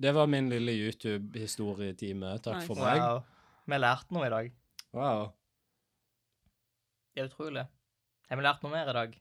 [0.03, 2.37] Det var min lille YouTube-historietime.
[2.45, 2.69] Takk Nice.
[2.69, 3.01] for meg.
[3.01, 3.25] Wow.
[3.73, 4.53] Vi lært noe i dag.
[4.93, 5.33] Wow.
[7.13, 7.67] Det er utrolig.
[8.29, 9.19] Har vi lært noe mer i dag?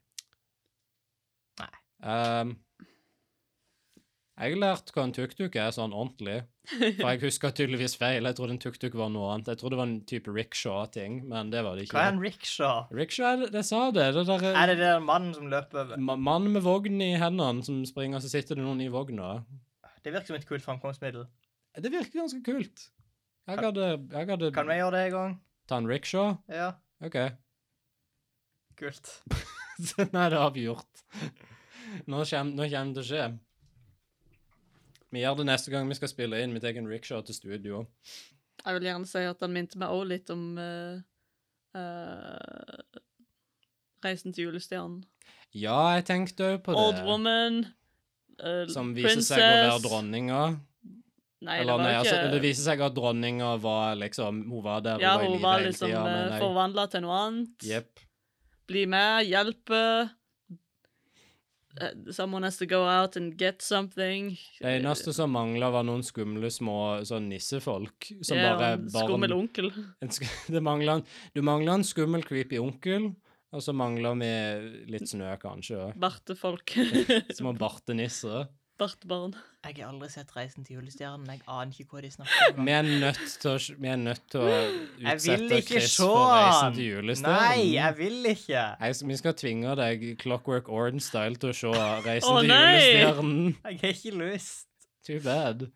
[2.01, 2.55] Ehm,
[4.41, 6.39] jeg har lært hva en tuk-tuk er sånn ordentlig.
[6.71, 8.25] For jeg husker tydeligvis feil.
[8.25, 9.51] Jeg trodde en tuk-tuk var noe annet.
[9.51, 11.97] Jeg trodde det var en type rickshaw-ting, men det var det ikke.
[11.97, 12.79] Hva er en rickshaw?
[12.95, 14.07] Rickshaw, er det, det sa det.
[14.15, 15.97] Det der Er det den mannen som løper over?
[16.01, 19.43] ma- mann med vogn i hendene som springer, så sitter det noen i vogna.
[20.01, 21.27] Det virker som et kult framkomstmiddel.
[21.77, 22.87] Det virker ganske kult.
[23.49, 25.37] Jeg hadde, jeg hadde Kan vi gjøre det en gang?
[25.69, 26.37] ta en rickshaw.
[26.49, 26.71] Ja,
[27.05, 27.17] OK.
[28.77, 29.13] kult.
[30.13, 30.53] Nei, det har.
[30.53, 31.50] Nå kommer,
[32.09, 33.25] nå kommer det til å skje.
[35.11, 36.53] Vi gjør det neste gang vi skal spille inn.
[36.55, 37.85] Vi tar en rickshaw til studio.
[38.61, 41.01] Jeg vil gjerne si at han minte meg også litt om uh,
[41.75, 42.99] uh,
[44.01, 45.01] Reisen til julestjernen.
[45.51, 46.81] Ja, jeg tenkte òg på det.
[46.81, 47.63] Old woman.
[48.39, 49.33] Uh, Som viser princess.
[49.35, 50.43] seg å være dronninga.
[51.41, 54.61] Nei, det var nei, ikke altså, ikke det viser seg at dronninga var liksom Hun
[54.61, 55.89] var der, Ja, hun var i livet hele tida.
[55.89, 57.65] Ja, hun var liksom forvandla til noe annet.
[57.65, 58.03] Yep.
[58.69, 59.81] Bli med, hjelpe.
[61.79, 64.37] Eh, Someone has to go out and get something.
[64.59, 69.33] Det eneste som mangla, var noen skumle små sånn nissefolk som Ja, bare en Skummel
[69.35, 69.71] onkel.
[70.09, 71.03] sk det mangler
[71.35, 73.11] Du mangler en skummel, creepy onkel,
[73.51, 74.31] og så mangler vi
[74.91, 75.93] litt snø, kanskje.
[75.99, 76.75] Bartefolk.
[77.39, 78.47] Små bartenisser.
[78.81, 79.35] Bartebarn.
[79.61, 81.27] Jeg har aldri sett Reisen til julestjernen.
[81.29, 82.65] Jeg aner ikke hva de snakker om.
[82.65, 84.55] Vi er nødt til å, vi er nødt til å
[85.13, 87.45] utsette Chris for reisen til julestjernen.
[87.45, 88.63] Nei, jeg vil ikke.
[88.81, 91.73] Jeg, vi skal tvinge deg Clockwork Orange-style til å se
[92.07, 92.63] Reisen Å, til nei!
[92.71, 93.51] julestjernen.
[93.69, 94.67] Jeg har ikke lyst.
[95.05, 95.67] Too bad.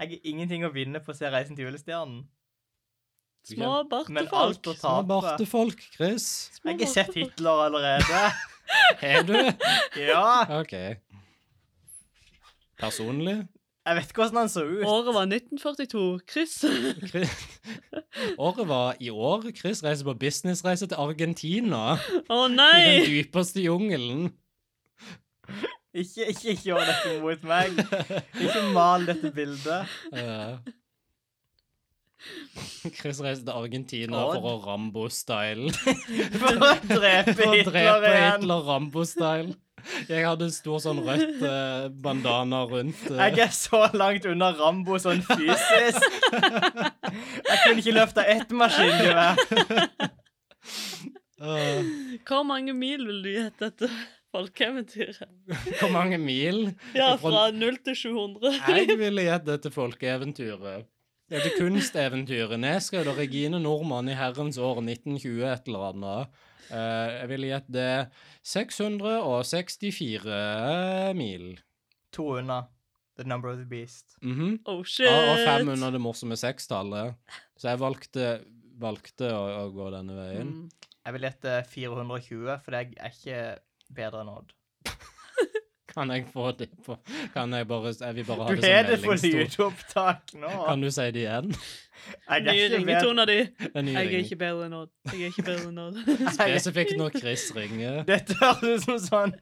[0.00, 2.22] Jeg har ingenting å vinne på å se Reisen til julestjernen.
[3.50, 3.72] Små
[4.12, 4.78] Men alt bartefolk.
[4.78, 6.30] Små bartefolk, Chris.
[6.62, 8.24] Jeg har sett Hitler allerede.
[9.02, 9.34] Er du?
[9.98, 10.60] Ja.
[10.60, 10.74] OK.
[12.80, 13.38] Personlig?
[13.86, 14.82] Jeg vet ikke hvordan han så ut.
[14.86, 16.02] Året var 1942.
[16.30, 16.58] Chris.
[18.38, 19.46] Året var i år.
[19.56, 21.96] Chris reiser på businessreise til Argentina.
[22.28, 22.74] Å nei!
[22.80, 24.28] I den dypeste jungelen.
[25.90, 27.80] Ikke, ikke gjør dette mot meg.
[28.44, 29.88] Ikke mal dette bildet.
[33.00, 34.36] Chris reiser til Argentina Odd.
[34.36, 35.72] for å Rambo-style.
[35.72, 38.36] For å drepe For å Hitler drepe igjen.
[38.44, 39.56] Hitler Rambo-style.
[40.08, 43.20] Jeg hadde en stor sånn rødt eh, bandana rundt eh.
[43.30, 46.06] Jeg er så langt unna Rambo sånn fysisk.
[46.32, 49.40] Jeg kunne ikke løfte ett maskingevær.
[51.42, 51.90] øh,
[52.26, 53.90] Hvor mange mil vil du gjette dette
[54.34, 55.26] folkeeventyret?
[55.80, 56.70] Hvor mange mil?
[56.94, 58.52] Ja, Fra- fra 0 til 700.
[58.68, 60.86] Jeg ville gjette dette folkeeventyret.
[61.30, 66.40] Dette kunsteventyret nedskrevet av Regine Normann i herrens år 1920 et eller annet.
[66.70, 68.10] Eh, jeg ville gjette det
[68.46, 71.44] 664 mil.
[72.16, 72.60] To unna.
[73.18, 74.16] The number of the beast.
[74.22, 74.60] Mhm.
[74.66, 75.06] Oh shit.
[75.06, 77.14] Ja, og fem under det morsomme sekstallet.
[77.58, 78.30] Så jeg valgte,
[78.80, 80.48] valgte å, å gå denne veien.
[80.48, 80.70] Mm.
[81.04, 83.40] Jeg vil gjette 420, for jeg er ikke
[83.92, 84.52] bedre enn Odd.
[86.00, 86.96] Kan jeg få det på
[87.34, 90.50] Kan jeg bare Jeg vil bare ha Du det har det på lydopptak nå.
[90.66, 91.52] Kan du si det igjen?
[92.46, 93.34] Nye ringetona di.
[93.36, 94.88] Jeg er ikke bedre enn Odd.
[95.12, 95.98] Jeg er ikke bedre enn Odd.
[96.32, 97.98] Spesifikt når Chris ringer.
[98.08, 99.34] Dette høres ut som sånn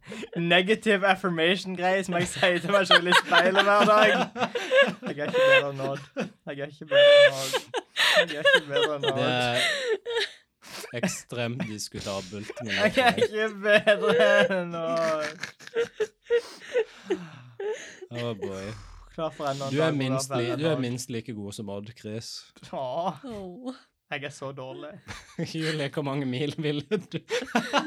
[0.42, 4.09] negative affirmation-greie som jeg sier til meg selv i speilet hver dag.
[4.11, 6.02] Jeg er ikke bedre enn Odd.
[6.18, 7.54] Jeg er ikke bedre enn Odd.
[8.18, 10.34] Jeg er ikke bedre enn Odd.
[10.95, 12.53] Ekstremt diskutabelt.
[12.64, 14.28] Men Jeg er ikke bedre
[14.61, 15.49] enn Odd.
[18.11, 18.68] Oh boy.
[19.18, 22.28] Du er, minst, li, du er minst like god som Odd, Chris.
[22.72, 23.74] Åh, Oh.
[24.11, 24.94] Jeg er så dårlig.
[25.54, 27.18] Julie, hvor mange mil ville du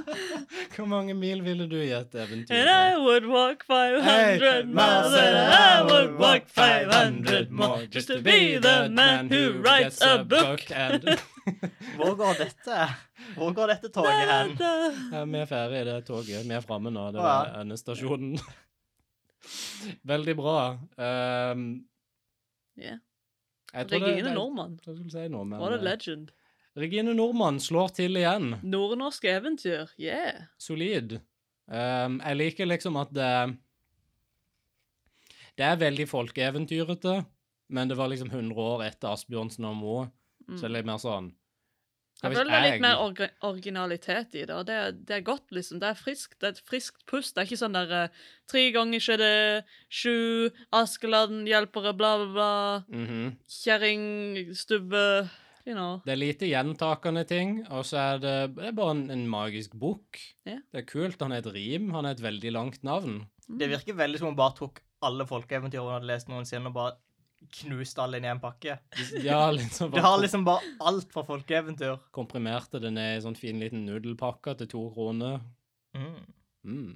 [0.76, 6.14] Hvor mange mil ville du gitt And I would walk 500 miles and I would
[6.20, 10.62] walk 500 more just to be the man who writes a book.
[11.98, 12.88] Hvor går dette?
[13.36, 14.58] Hvor går dette toget hen?
[15.12, 16.46] ja, vi er ferdig i det toget.
[16.46, 17.10] Vi er framme nå.
[17.12, 18.38] Det var endestasjonen.
[20.06, 20.60] Veldig bra.
[20.98, 21.72] Um,
[22.78, 22.98] Yeah.
[23.74, 24.34] Regine
[24.96, 26.32] skulle si What a eh, legend.
[26.76, 28.56] Regine Normann slår til igjen.
[28.64, 29.92] Nordnorske eventyr.
[30.00, 30.48] Yeah.
[30.58, 31.20] Solid.
[31.72, 33.58] Um, jeg liker liksom at det
[35.58, 37.26] Det er veldig folkeeventyrete,
[37.70, 40.06] men det var liksom 100 år etter Asbjørnsen og Moe,
[40.56, 41.41] så det er litt mer sånn Mm.
[42.22, 45.24] Jeg føler det er litt mer orga originalitet i det, og det, er- det er
[45.26, 45.80] godt, liksom.
[45.82, 46.36] Det er friskt.
[46.40, 47.34] Det er et friskt pust.
[47.36, 48.08] Det er ikke sånn der eh,
[48.52, 49.30] Tre ganger skjedde
[49.90, 52.52] sju, Askeladden, hjelpere, bla, bla, bla.
[52.94, 53.38] Mhm.
[53.50, 54.04] Kjerring,
[54.56, 55.30] stubbe
[55.66, 56.00] You know.
[56.06, 59.76] Det er lite gjentakende ting, og så er det, det er bare en, en magisk
[59.78, 60.18] bok.
[60.48, 60.58] Yeah.
[60.74, 61.22] Det er kult.
[61.22, 61.92] Han er et rim.
[61.94, 63.20] Han er et veldig langt navn.
[63.46, 66.96] Det virker veldig som hun bare tok alle folkeeventyrene hun hadde lest noensinne, og bare
[67.50, 68.78] knust alle inn i en pakke.
[69.24, 71.98] Ja, liksom Det har liksom bare alt fra folkeeventyr.
[72.12, 75.42] komprimerte det ned i sånn fin liten nudelpakke til to kroner.
[75.98, 76.22] Mm.
[76.64, 76.94] Mm.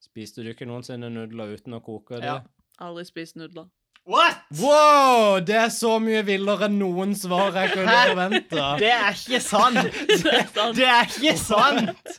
[0.00, 2.24] Spiste du ikke noensinne nudler uten å koke det?
[2.30, 2.40] Ja.
[2.80, 3.66] Aldri spist nudler.
[4.08, 4.38] What?!
[4.56, 5.40] Wow!
[5.44, 8.62] Det er så mye villere enn noen svar jeg kunne forvente.
[8.80, 9.76] Det er ikke sant!
[10.24, 10.46] Det.
[10.78, 12.16] Det er ikke sant!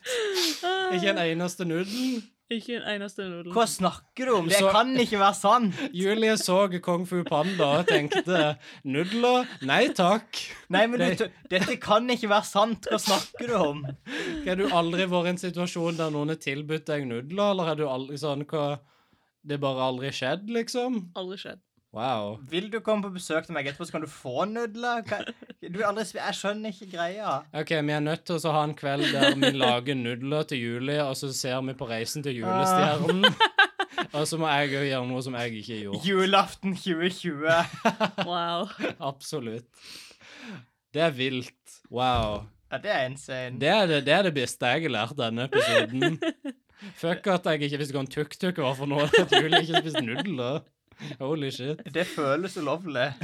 [0.94, 2.22] Ikke en eneste nudel.
[2.52, 3.54] Ikke en eneste nudel.
[3.56, 4.48] Hva snakker du om?
[4.52, 5.78] Det Så- kan ikke være sant!
[6.02, 9.48] Julie så Kung Fu Panda og tenkte nudler?
[9.64, 10.42] Nei takk.
[10.74, 12.90] Nei, men du, dette kan ikke være sant.
[12.92, 13.82] Hva snakker du om?
[14.46, 17.80] Har du aldri vært i en situasjon der noen har tilbudt deg nudler, eller har
[17.80, 18.80] du aldri sånn hva
[19.48, 21.00] Det bare aldri skjedd, liksom?
[21.18, 21.62] Aldri skjedd.
[21.94, 22.38] Wow.
[22.48, 25.02] Vil du komme på besøk til meg etterpå, så kan du få nudler?
[25.04, 25.26] Hva-
[25.72, 27.34] Du aldri Jeg skjønner ikke greia.
[27.54, 31.02] OK, vi er nødt til å ha en kveld der vi lager nudler til Julie,
[31.04, 33.28] og så ser vi på Reisen til julestjernen.
[34.18, 36.06] Og så må jeg òg gjøre noe som jeg ikke har gjort.
[36.08, 38.26] Julaften 2020.
[38.26, 38.72] Wow.
[39.00, 39.68] Absolutt.
[40.96, 41.76] Det er vilt.
[41.92, 42.42] Wow.
[42.72, 43.60] Ja, det er insane.
[43.62, 46.18] Det er det, det er det beste jeg har lært denne episoden.
[47.04, 49.06] Fuck at jeg ikke visste hva en tuk-tuk var for noe.
[49.22, 50.64] At Julie ikke spiste nudler.
[51.20, 51.82] Holy shit.
[51.94, 53.12] Det føles ulovlig.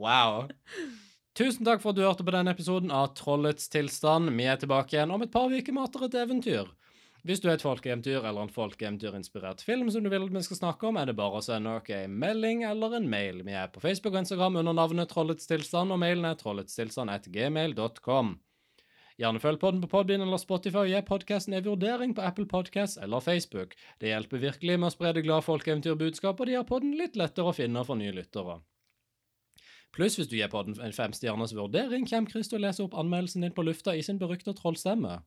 [0.00, 0.46] Wow.
[1.36, 4.30] Tusen takk for at du hørte på denne episoden av Trollets tilstand.
[4.32, 6.70] Vi er tilbake igjen om et par uker med atter et eventyr.
[7.28, 10.56] Hvis du er et folkeeventyr eller en folkeeventyrinspirert film som du vil at vi skal
[10.62, 13.42] snakke om, er det bare å sende oss en melding eller en mail.
[13.44, 18.32] Vi er på Facebook og Instagram under navnet Trollets tilstand, og mailen er trolletstilstand.gmail.com.
[19.20, 22.96] Gjerne følg podden på Podbean eller Spotify og gi podkasten en vurdering på Apple Podcasts
[23.04, 23.74] eller Facebook.
[24.00, 27.52] Det hjelper virkelig med å spre glade folkeeventyrbudskapet, og det gjør podden litt lettere å
[27.52, 28.62] finne for nye lyttere.
[29.92, 33.44] Pluss hvis du gir podden en femstjerners vurdering, kommer Chris til å lese opp anmeldelsen
[33.44, 35.18] din på lufta i sin berykta trollstemme.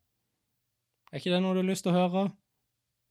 [1.11, 2.25] Er ikke det noe du har lyst til å høre?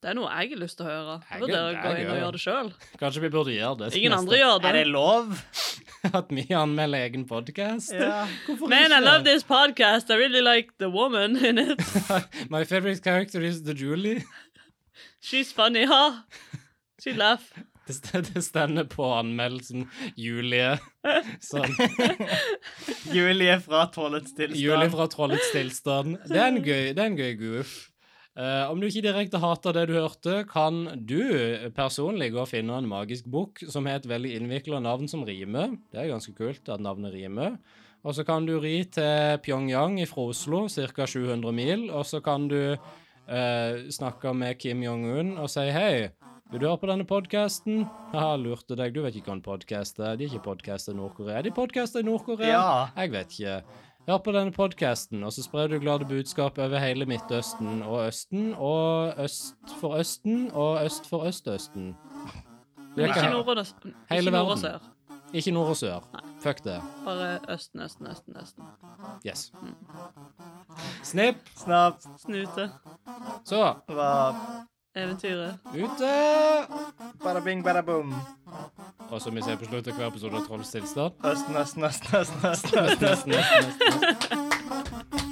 [0.02, 1.12] Det er noe jeg har lyst til å høre.
[1.30, 2.70] Jeg vurderer å gå inn og gjøre det sjøl.
[2.98, 3.90] Kanskje vi burde gjøre det?
[4.00, 4.70] Ingen andre gjør det.
[4.72, 5.36] Er det lov?
[6.18, 7.92] At vi anmelder egen podkast?
[7.94, 8.24] Ja.
[8.66, 10.10] Man, I love this podcast.
[10.10, 11.78] I really like the woman in it.
[12.50, 14.24] My favorite character is the Julie.
[15.22, 16.24] She's funny, ha?
[16.98, 17.52] She laugh.
[17.86, 19.86] Det, det stender på anmeldelsen
[20.18, 20.80] Julie.
[21.46, 21.70] Sånn.
[23.14, 24.58] Julie fra Trollets tilstand.
[24.66, 26.18] Julie fra Trollets tilstand.
[26.26, 27.91] Det er en gøy, det er en gøy goof.
[28.32, 31.20] Eh, om du ikke direkte hater det du hørte, kan du
[31.76, 35.76] personlig gå og finne en magisk bok som har et veldig innvikla navn som rimer.
[35.92, 37.58] Det er ganske kult at navnet rimer.
[38.02, 41.06] Og så kan du ri til Pyongyang fra Oslo, ca.
[41.06, 46.08] 700 mil, og så kan du eh, snakke med Kim Jong-un og si hei.
[46.52, 47.86] Vil du høre på denne podkasten?
[48.12, 48.92] Haha, lurte deg.
[48.92, 50.18] Du vet ikke hva en podkast er.
[50.20, 51.38] De er ikke podkaster i Nord-Korea.
[51.38, 52.50] Er de podkaster i Nord-Korea?
[52.50, 52.74] Ja.
[52.98, 53.54] Jeg vet ikke.
[54.08, 58.54] Hør på denne podkasten, og så sprer du glade budskap over hele Midtøsten og Østen,
[58.58, 61.92] og øst for Østen og øst for Østøsten.
[62.96, 63.66] Men Ikke nord og,
[64.10, 64.78] ikke nord og sør.
[65.32, 66.00] Ikke nord og sør.
[66.42, 66.82] Fuck det.
[67.04, 68.36] Bare østen, østen, østen.
[68.42, 68.64] østen.
[69.26, 69.52] Yes.
[71.02, 71.36] Snipp.
[71.56, 72.02] Snapp.
[72.18, 72.70] Snute.
[73.44, 74.32] Så, Hva?
[74.94, 75.54] Eventyret.
[75.74, 76.12] ute!
[77.24, 78.14] Bada bing, bada boom.
[79.10, 82.16] Og som vi ser på slutten av hver episode av Trolls tilstand Østen, østen, østen,
[82.20, 82.80] østen, østen, østen.
[82.84, 85.31] Nesten, nesten, nesten, nesten.